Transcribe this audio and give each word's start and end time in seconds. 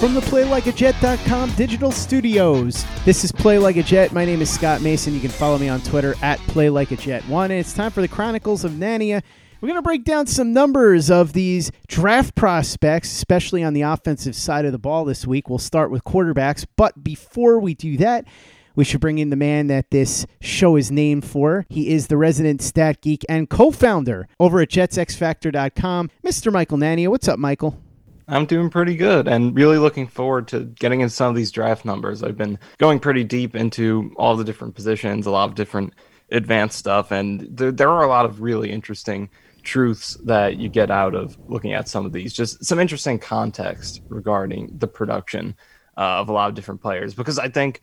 From 0.00 0.12
the 0.12 0.20
PlayLikeAJet.com 0.20 1.54
digital 1.54 1.90
studios, 1.90 2.84
this 3.06 3.24
is 3.24 3.32
Play 3.32 3.58
Like 3.58 3.76
a 3.76 3.82
Jet. 3.82 4.12
My 4.12 4.26
name 4.26 4.42
is 4.42 4.50
Scott 4.50 4.82
Mason. 4.82 5.14
You 5.14 5.20
can 5.20 5.30
follow 5.30 5.56
me 5.56 5.70
on 5.70 5.80
Twitter 5.80 6.14
at 6.20 6.38
PlayLikeAJet1. 6.40 7.44
And 7.44 7.52
it's 7.54 7.72
time 7.72 7.90
for 7.90 8.02
the 8.02 8.08
Chronicles 8.08 8.62
of 8.62 8.72
Nania. 8.72 9.22
We're 9.60 9.68
going 9.68 9.78
to 9.78 9.82
break 9.82 10.04
down 10.04 10.26
some 10.26 10.52
numbers 10.52 11.10
of 11.10 11.32
these 11.32 11.72
draft 11.88 12.34
prospects, 12.34 13.10
especially 13.10 13.64
on 13.64 13.72
the 13.72 13.82
offensive 13.82 14.36
side 14.36 14.66
of 14.66 14.72
the 14.72 14.78
ball 14.78 15.06
this 15.06 15.26
week. 15.26 15.48
We'll 15.48 15.58
start 15.58 15.90
with 15.90 16.04
quarterbacks. 16.04 16.66
But 16.76 17.02
before 17.02 17.58
we 17.58 17.72
do 17.72 17.96
that, 17.96 18.26
we 18.74 18.84
should 18.84 19.00
bring 19.00 19.16
in 19.16 19.30
the 19.30 19.36
man 19.36 19.68
that 19.68 19.90
this 19.90 20.26
show 20.42 20.76
is 20.76 20.90
named 20.90 21.24
for. 21.24 21.64
He 21.70 21.88
is 21.88 22.08
the 22.08 22.18
resident 22.18 22.60
stat 22.60 23.00
geek 23.00 23.24
and 23.30 23.48
co 23.48 23.70
founder 23.70 24.28
over 24.38 24.60
at 24.60 24.68
JetsXFactor.com, 24.68 26.10
Mr. 26.22 26.52
Michael 26.52 26.76
Nania. 26.76 27.08
What's 27.08 27.28
up, 27.28 27.38
Michael? 27.38 27.80
I'm 28.28 28.46
doing 28.46 28.70
pretty 28.70 28.96
good 28.96 29.28
and 29.28 29.54
really 29.54 29.78
looking 29.78 30.08
forward 30.08 30.48
to 30.48 30.64
getting 30.64 31.00
in 31.00 31.08
some 31.08 31.28
of 31.30 31.36
these 31.36 31.52
draft 31.52 31.84
numbers. 31.84 32.22
I've 32.22 32.36
been 32.36 32.58
going 32.78 32.98
pretty 32.98 33.22
deep 33.22 33.54
into 33.54 34.12
all 34.16 34.36
the 34.36 34.44
different 34.44 34.74
positions, 34.74 35.26
a 35.26 35.30
lot 35.30 35.48
of 35.48 35.54
different 35.54 35.94
advanced 36.30 36.76
stuff, 36.76 37.12
and 37.12 37.46
there, 37.56 37.70
there 37.70 37.88
are 37.88 38.02
a 38.02 38.08
lot 38.08 38.24
of 38.24 38.40
really 38.40 38.72
interesting 38.72 39.30
truths 39.62 40.16
that 40.24 40.56
you 40.56 40.68
get 40.68 40.90
out 40.90 41.14
of 41.14 41.36
looking 41.48 41.72
at 41.72 41.88
some 41.88 42.04
of 42.04 42.12
these. 42.12 42.32
Just 42.32 42.64
some 42.64 42.78
interesting 42.80 43.18
context 43.18 44.02
regarding 44.08 44.76
the 44.76 44.88
production 44.88 45.54
uh, 45.96 46.20
of 46.20 46.28
a 46.28 46.32
lot 46.32 46.48
of 46.48 46.54
different 46.54 46.80
players 46.80 47.14
because 47.14 47.38
I 47.38 47.48
think 47.48 47.80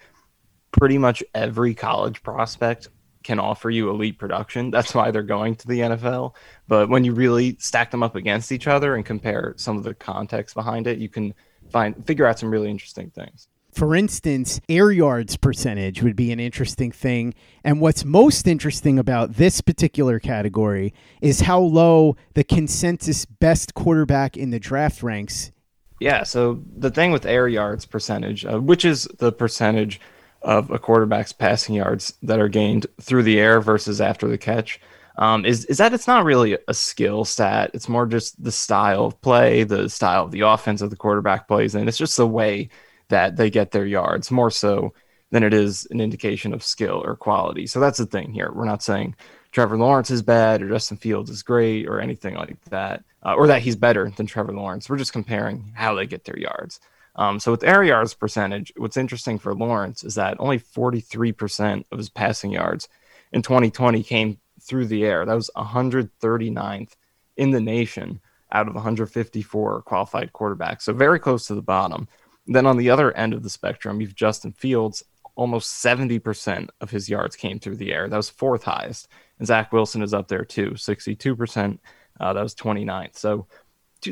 pretty 0.71 0.97
much 0.97 1.23
every 1.33 1.73
college 1.73 2.21
prospect 2.23 2.89
can 3.23 3.39
offer 3.39 3.69
you 3.69 3.89
elite 3.89 4.17
production. 4.17 4.71
That's 4.71 4.93
why 4.93 5.11
they're 5.11 5.23
going 5.23 5.55
to 5.55 5.67
the 5.67 5.79
NFL. 5.79 6.33
But 6.67 6.89
when 6.89 7.03
you 7.03 7.13
really 7.13 7.57
stack 7.59 7.91
them 7.91 8.03
up 8.03 8.15
against 8.15 8.51
each 8.51 8.67
other 8.67 8.95
and 8.95 9.05
compare 9.05 9.53
some 9.57 9.77
of 9.77 9.83
the 9.83 9.93
context 9.93 10.55
behind 10.55 10.87
it, 10.87 10.99
you 10.99 11.09
can 11.09 11.33
find 11.69 12.05
figure 12.05 12.25
out 12.25 12.39
some 12.39 12.51
really 12.51 12.69
interesting 12.69 13.09
things. 13.09 13.47
For 13.73 13.95
instance, 13.95 14.61
air 14.69 14.91
yards 14.91 15.35
percentage 15.35 16.03
would 16.03 16.15
be 16.15 16.31
an 16.31 16.39
interesting 16.39 16.91
thing. 16.91 17.33
And 17.63 17.81
what's 17.81 18.05
most 18.05 18.47
interesting 18.47 18.99
about 18.99 19.33
this 19.33 19.61
particular 19.61 20.19
category 20.19 20.93
is 21.21 21.41
how 21.41 21.59
low 21.59 22.15
the 22.35 22.43
consensus 22.43 23.25
best 23.25 23.73
quarterback 23.73 24.37
in 24.37 24.51
the 24.51 24.59
draft 24.59 25.01
ranks. 25.01 25.51
Yeah, 25.99 26.23
so 26.23 26.61
the 26.77 26.91
thing 26.91 27.11
with 27.11 27.25
air 27.25 27.47
yards 27.47 27.85
percentage, 27.85 28.45
uh, 28.45 28.59
which 28.59 28.85
is 28.85 29.07
the 29.17 29.31
percentage 29.31 29.99
of 30.43 30.69
a 30.71 30.79
quarterback's 30.79 31.31
passing 31.31 31.75
yards 31.75 32.13
that 32.23 32.39
are 32.39 32.49
gained 32.49 32.85
through 33.01 33.23
the 33.23 33.39
air 33.39 33.61
versus 33.61 34.01
after 34.01 34.27
the 34.27 34.37
catch, 34.37 34.79
um, 35.17 35.45
is 35.45 35.65
is 35.65 35.77
that 35.77 35.93
it's 35.93 36.07
not 36.07 36.25
really 36.25 36.57
a 36.67 36.73
skill 36.73 37.25
stat. 37.25 37.71
It's 37.73 37.89
more 37.89 38.05
just 38.05 38.41
the 38.43 38.51
style 38.51 39.05
of 39.05 39.21
play, 39.21 39.63
the 39.63 39.89
style 39.89 40.25
of 40.25 40.31
the 40.31 40.41
offense 40.41 40.81
that 40.81 40.89
the 40.89 40.95
quarterback 40.95 41.47
plays, 41.47 41.75
and 41.75 41.87
it's 41.87 41.97
just 41.97 42.17
the 42.17 42.27
way 42.27 42.69
that 43.09 43.35
they 43.35 43.49
get 43.49 43.71
their 43.71 43.85
yards 43.85 44.31
more 44.31 44.51
so 44.51 44.93
than 45.31 45.43
it 45.43 45.53
is 45.53 45.87
an 45.91 45.99
indication 45.99 46.53
of 46.53 46.63
skill 46.63 47.01
or 47.03 47.15
quality. 47.15 47.65
So 47.67 47.79
that's 47.79 47.97
the 47.97 48.05
thing 48.05 48.31
here. 48.31 48.51
We're 48.53 48.65
not 48.65 48.83
saying 48.83 49.15
Trevor 49.51 49.77
Lawrence 49.77 50.11
is 50.11 50.21
bad 50.21 50.61
or 50.61 50.69
Justin 50.69 50.97
Fields 50.97 51.29
is 51.29 51.43
great 51.43 51.87
or 51.87 51.99
anything 51.99 52.35
like 52.35 52.59
that, 52.65 53.03
uh, 53.23 53.33
or 53.35 53.47
that 53.47 53.61
he's 53.61 53.75
better 53.75 54.09
than 54.09 54.25
Trevor 54.25 54.53
Lawrence. 54.53 54.89
We're 54.89 54.97
just 54.97 55.13
comparing 55.13 55.71
how 55.75 55.95
they 55.95 56.05
get 56.05 56.25
their 56.25 56.37
yards. 56.37 56.79
Um, 57.15 57.39
so 57.39 57.51
with 57.51 57.63
air 57.63 57.83
yards 57.83 58.13
percentage, 58.13 58.73
what's 58.75 58.97
interesting 58.97 59.37
for 59.37 59.53
Lawrence 59.53 60.03
is 60.03 60.15
that 60.15 60.37
only 60.39 60.59
43% 60.59 61.85
of 61.91 61.97
his 61.97 62.09
passing 62.09 62.51
yards 62.51 62.89
in 63.31 63.41
2020 63.41 64.03
came 64.03 64.37
through 64.61 64.87
the 64.87 65.05
air. 65.05 65.25
That 65.25 65.35
was 65.35 65.51
139th 65.55 66.95
in 67.37 67.51
the 67.51 67.61
nation 67.61 68.19
out 68.51 68.67
of 68.67 68.75
154 68.75 69.81
qualified 69.81 70.31
quarterbacks. 70.33 70.83
So 70.83 70.93
very 70.93 71.19
close 71.19 71.47
to 71.47 71.55
the 71.55 71.61
bottom. 71.61 72.07
Then 72.45 72.65
on 72.65 72.77
the 72.77 72.89
other 72.89 73.15
end 73.15 73.33
of 73.33 73.43
the 73.43 73.49
spectrum, 73.49 74.01
you've 74.01 74.15
Justin 74.15 74.51
Fields. 74.51 75.03
Almost 75.35 75.83
70% 75.83 76.69
of 76.79 76.91
his 76.91 77.09
yards 77.09 77.35
came 77.35 77.59
through 77.59 77.77
the 77.77 77.91
air. 77.91 78.07
That 78.07 78.17
was 78.17 78.29
fourth 78.29 78.63
highest. 78.63 79.07
And 79.39 79.47
Zach 79.47 79.71
Wilson 79.73 80.03
is 80.03 80.13
up 80.13 80.27
there 80.27 80.45
too, 80.45 80.71
62%. 80.71 81.79
Uh, 82.19 82.33
that 82.33 82.43
was 82.43 82.53
29th. 82.53 83.17
So 83.17 83.47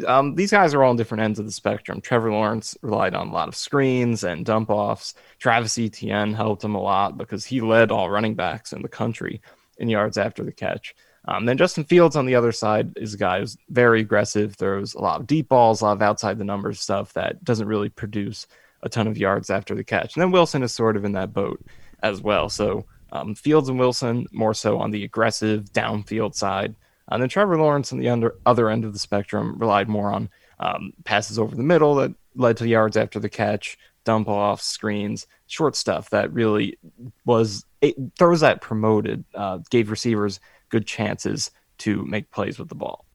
um, 0.08 0.36
these 0.36 0.52
guys 0.52 0.74
are 0.74 0.84
all 0.84 0.92
on 0.92 0.96
different 0.96 1.24
ends 1.24 1.40
of 1.40 1.46
the 1.46 1.52
spectrum. 1.52 2.02
Trevor 2.02 2.32
Lawrence 2.32 2.78
relied 2.82 3.14
on 3.16 3.30
a 3.30 3.34
lot 3.34 3.48
of 3.48 3.56
screens 3.56 4.24
and 4.24 4.46
dump 4.46 4.70
offs. 4.70 5.14
Travis 5.40 5.78
Etienne 5.78 6.34
helped 6.34 6.64
him 6.64 6.76
a 6.76 6.82
lot 6.82 7.18
because 7.18 7.46
he 7.46 7.62
led 7.62 7.92
all 7.92 8.10
running 8.10 8.36
backs 8.36 8.74
in 8.74 8.82
the 8.82 8.88
country 8.88 9.42
in 9.78 9.90
yards 9.90 10.18
after 10.18 10.44
the 10.44 10.52
catch. 10.52 10.96
Um, 11.26 11.46
then 11.46 11.58
Justin 11.58 11.84
Fields 11.84 12.16
on 12.16 12.26
the 12.26 12.36
other 12.36 12.52
side 12.52 12.94
is 12.98 13.14
a 13.14 13.18
guy 13.18 13.40
who's 13.40 13.58
very 13.70 14.02
aggressive, 14.02 14.56
throws 14.56 14.94
a 14.94 15.02
lot 15.02 15.20
of 15.20 15.28
deep 15.28 15.50
balls, 15.50 15.82
a 15.82 15.86
lot 15.86 15.94
of 15.94 16.02
outside 16.02 16.38
the 16.38 16.44
numbers 16.44 16.80
stuff 16.80 17.14
that 17.14 17.44
doesn't 17.44 17.68
really 17.68 17.90
produce 17.90 18.48
a 18.84 18.90
ton 18.90 19.08
of 19.08 19.18
yards 19.18 19.50
after 19.50 19.76
the 19.76 19.84
catch. 19.84 20.16
And 20.16 20.22
then 20.22 20.32
Wilson 20.32 20.64
is 20.64 20.74
sort 20.74 20.98
of 20.98 21.06
in 21.06 21.12
that 21.12 21.34
boat 21.34 21.64
as 22.02 22.22
well. 22.22 22.50
So 22.50 22.86
um, 23.12 23.36
Fields 23.36 23.70
and 23.70 23.78
Wilson 23.78 24.26
more 24.32 24.54
so 24.54 24.80
on 24.80 24.92
the 24.92 25.04
aggressive 25.04 25.66
downfield 25.72 26.34
side. 26.34 26.76
And 27.12 27.22
then 27.22 27.30
Trevor 27.30 27.58
Lawrence 27.58 27.92
on 27.92 28.00
the 28.00 28.10
under, 28.10 28.36
other 28.46 28.70
end 28.70 28.86
of 28.86 28.94
the 28.94 29.00
spectrum 29.00 29.58
relied 29.60 29.90
more 29.90 30.12
on 30.12 30.30
um, 30.60 30.94
passes 31.04 31.38
over 31.38 31.56
the 31.56 31.64
middle 31.64 31.96
that 31.96 32.14
led 32.36 32.58
to 32.58 32.68
yards 32.68 32.96
after 32.96 33.20
the 33.20 33.30
catch, 33.30 33.78
dump 34.06 34.30
off, 34.30 34.62
screens, 34.62 35.28
short 35.48 35.76
stuff 35.76 36.10
that 36.12 36.32
really 36.32 36.78
was 37.26 37.66
it, 37.82 37.96
throws 38.18 38.40
that 38.40 38.62
promoted, 38.62 39.26
uh, 39.36 39.60
gave 39.70 39.92
receivers 39.92 40.40
good 40.70 40.88
chances 40.88 41.52
to 41.80 42.06
make 42.06 42.32
plays 42.32 42.58
with 42.58 42.70
the 42.70 42.76
ball. 42.76 43.06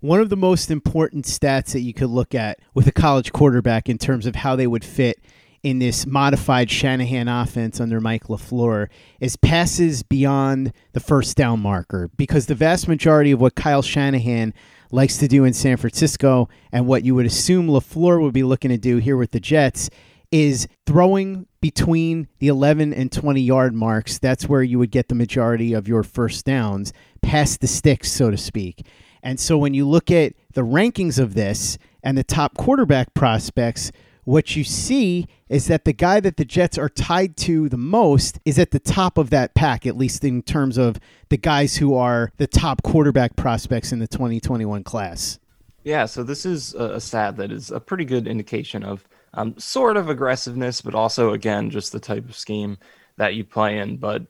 One 0.00 0.20
of 0.20 0.28
the 0.28 0.36
most 0.36 0.70
important 0.70 1.24
stats 1.24 1.72
that 1.72 1.80
you 1.80 1.94
could 1.94 2.10
look 2.10 2.34
at 2.34 2.58
with 2.74 2.86
a 2.86 2.92
college 2.92 3.32
quarterback 3.32 3.88
in 3.88 3.96
terms 3.96 4.26
of 4.26 4.34
how 4.34 4.56
they 4.56 4.66
would 4.66 4.84
fit 4.84 5.18
in 5.64 5.78
this 5.78 6.06
modified 6.06 6.70
Shanahan 6.70 7.26
offense 7.26 7.80
under 7.80 7.98
Mike 7.98 8.24
LaFleur 8.24 8.88
is 9.18 9.36
passes 9.36 10.02
beyond 10.02 10.74
the 10.92 11.00
first 11.00 11.38
down 11.38 11.60
marker 11.60 12.10
because 12.18 12.46
the 12.46 12.54
vast 12.54 12.86
majority 12.86 13.32
of 13.32 13.40
what 13.40 13.54
Kyle 13.54 13.80
Shanahan 13.80 14.52
likes 14.90 15.16
to 15.16 15.26
do 15.26 15.42
in 15.44 15.54
San 15.54 15.78
Francisco 15.78 16.50
and 16.70 16.86
what 16.86 17.02
you 17.02 17.14
would 17.14 17.24
assume 17.24 17.66
LaFleur 17.66 18.20
would 18.20 18.34
be 18.34 18.42
looking 18.42 18.70
to 18.70 18.76
do 18.76 18.98
here 18.98 19.16
with 19.16 19.30
the 19.30 19.40
Jets 19.40 19.88
is 20.30 20.68
throwing 20.84 21.46
between 21.62 22.28
the 22.40 22.48
11 22.48 22.92
and 22.92 23.10
20 23.10 23.40
yard 23.40 23.74
marks. 23.74 24.18
That's 24.18 24.46
where 24.46 24.62
you 24.62 24.78
would 24.78 24.90
get 24.90 25.08
the 25.08 25.14
majority 25.14 25.72
of 25.72 25.88
your 25.88 26.02
first 26.02 26.44
downs, 26.44 26.92
past 27.22 27.62
the 27.62 27.66
sticks, 27.66 28.12
so 28.12 28.30
to 28.30 28.36
speak. 28.36 28.86
And 29.22 29.40
so 29.40 29.56
when 29.56 29.72
you 29.72 29.88
look 29.88 30.10
at 30.10 30.34
the 30.52 30.60
rankings 30.60 31.18
of 31.18 31.32
this 31.32 31.78
and 32.02 32.18
the 32.18 32.24
top 32.24 32.58
quarterback 32.58 33.14
prospects, 33.14 33.90
what 34.24 34.56
you 34.56 34.64
see 34.64 35.26
is 35.48 35.66
that 35.66 35.84
the 35.84 35.92
guy 35.92 36.20
that 36.20 36.36
the 36.36 36.44
Jets 36.44 36.78
are 36.78 36.88
tied 36.88 37.36
to 37.38 37.68
the 37.68 37.76
most 37.76 38.38
is 38.44 38.58
at 38.58 38.70
the 38.70 38.78
top 38.78 39.18
of 39.18 39.30
that 39.30 39.54
pack, 39.54 39.86
at 39.86 39.96
least 39.96 40.24
in 40.24 40.42
terms 40.42 40.78
of 40.78 40.98
the 41.28 41.36
guys 41.36 41.76
who 41.76 41.94
are 41.94 42.32
the 42.38 42.46
top 42.46 42.82
quarterback 42.82 43.36
prospects 43.36 43.92
in 43.92 43.98
the 43.98 44.08
2021 44.08 44.82
class. 44.82 45.38
Yeah, 45.84 46.06
so 46.06 46.22
this 46.22 46.46
is 46.46 46.74
a 46.74 46.98
stat 46.98 47.36
that 47.36 47.52
is 47.52 47.70
a 47.70 47.78
pretty 47.78 48.06
good 48.06 48.26
indication 48.26 48.82
of 48.82 49.06
um, 49.34 49.58
sort 49.58 49.96
of 49.96 50.08
aggressiveness, 50.08 50.80
but 50.80 50.94
also, 50.94 51.32
again, 51.32 51.68
just 51.68 51.92
the 51.92 52.00
type 52.00 52.26
of 52.28 52.36
scheme 52.36 52.78
that 53.16 53.34
you 53.34 53.44
play 53.44 53.78
in. 53.78 53.98
But 53.98 54.22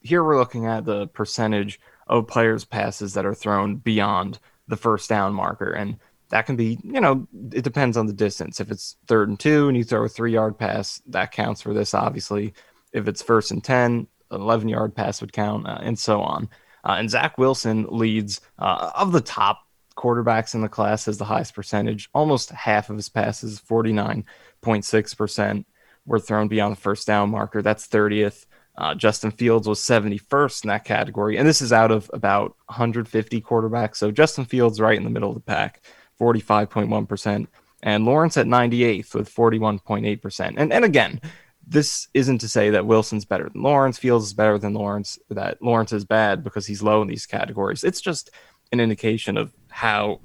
here 0.00 0.24
we're 0.24 0.38
looking 0.38 0.66
at 0.66 0.84
the 0.84 1.06
percentage 1.08 1.80
of 2.08 2.26
players' 2.26 2.64
passes 2.64 3.14
that 3.14 3.26
are 3.26 3.34
thrown 3.34 3.76
beyond 3.76 4.38
the 4.66 4.76
first 4.76 5.08
down 5.08 5.32
marker. 5.32 5.70
And 5.70 5.98
that 6.30 6.46
can 6.46 6.56
be, 6.56 6.78
you 6.82 7.00
know, 7.00 7.26
it 7.52 7.62
depends 7.62 7.96
on 7.96 8.06
the 8.06 8.12
distance. 8.12 8.60
If 8.60 8.70
it's 8.70 8.96
third 9.06 9.28
and 9.28 9.38
two 9.38 9.68
and 9.68 9.76
you 9.76 9.84
throw 9.84 10.04
a 10.04 10.08
three 10.08 10.32
yard 10.32 10.58
pass, 10.58 11.00
that 11.06 11.32
counts 11.32 11.62
for 11.62 11.72
this, 11.72 11.94
obviously. 11.94 12.54
If 12.92 13.08
it's 13.08 13.22
first 13.22 13.50
and 13.50 13.62
10, 13.62 14.06
an 14.30 14.40
11 14.40 14.68
yard 14.68 14.94
pass 14.94 15.20
would 15.20 15.32
count, 15.32 15.66
uh, 15.66 15.78
and 15.80 15.98
so 15.98 16.20
on. 16.20 16.48
Uh, 16.84 16.96
and 16.98 17.10
Zach 17.10 17.38
Wilson 17.38 17.86
leads 17.88 18.40
uh, 18.58 18.90
of 18.94 19.12
the 19.12 19.20
top 19.20 19.62
quarterbacks 19.96 20.54
in 20.54 20.60
the 20.60 20.68
class 20.68 21.08
as 21.08 21.18
the 21.18 21.24
highest 21.24 21.54
percentage. 21.54 22.08
Almost 22.14 22.50
half 22.50 22.90
of 22.90 22.96
his 22.96 23.08
passes, 23.08 23.60
49.6%, 23.60 25.64
were 26.04 26.20
thrown 26.20 26.48
beyond 26.48 26.76
the 26.76 26.80
first 26.80 27.06
down 27.06 27.30
marker. 27.30 27.62
That's 27.62 27.88
30th. 27.88 28.46
Uh, 28.78 28.94
Justin 28.94 29.30
Fields 29.30 29.66
was 29.66 29.80
71st 29.80 30.64
in 30.64 30.68
that 30.68 30.84
category. 30.84 31.38
And 31.38 31.48
this 31.48 31.62
is 31.62 31.72
out 31.72 31.90
of 31.90 32.10
about 32.12 32.56
150 32.66 33.40
quarterbacks. 33.40 33.96
So 33.96 34.10
Justin 34.10 34.44
Fields 34.44 34.80
right 34.80 34.98
in 34.98 35.04
the 35.04 35.10
middle 35.10 35.30
of 35.30 35.34
the 35.34 35.40
pack, 35.40 35.82
45.1%. 36.20 37.46
And 37.82 38.04
Lawrence 38.04 38.36
at 38.36 38.46
98th 38.46 39.14
with 39.14 39.32
41.8%. 39.32 40.54
And, 40.56 40.72
and 40.72 40.84
again, 40.84 41.20
this 41.66 42.08
isn't 42.14 42.38
to 42.38 42.48
say 42.48 42.70
that 42.70 42.86
Wilson's 42.86 43.24
better 43.24 43.48
than 43.52 43.62
Lawrence, 43.62 43.98
Fields 43.98 44.26
is 44.26 44.34
better 44.34 44.58
than 44.58 44.74
Lawrence, 44.74 45.18
that 45.30 45.60
Lawrence 45.60 45.92
is 45.92 46.04
bad 46.04 46.44
because 46.44 46.66
he's 46.66 46.82
low 46.82 47.02
in 47.02 47.08
these 47.08 47.26
categories. 47.26 47.84
It's 47.84 48.00
just 48.00 48.30
an 48.72 48.80
indication 48.80 49.36
of 49.36 49.52
how 49.68 50.20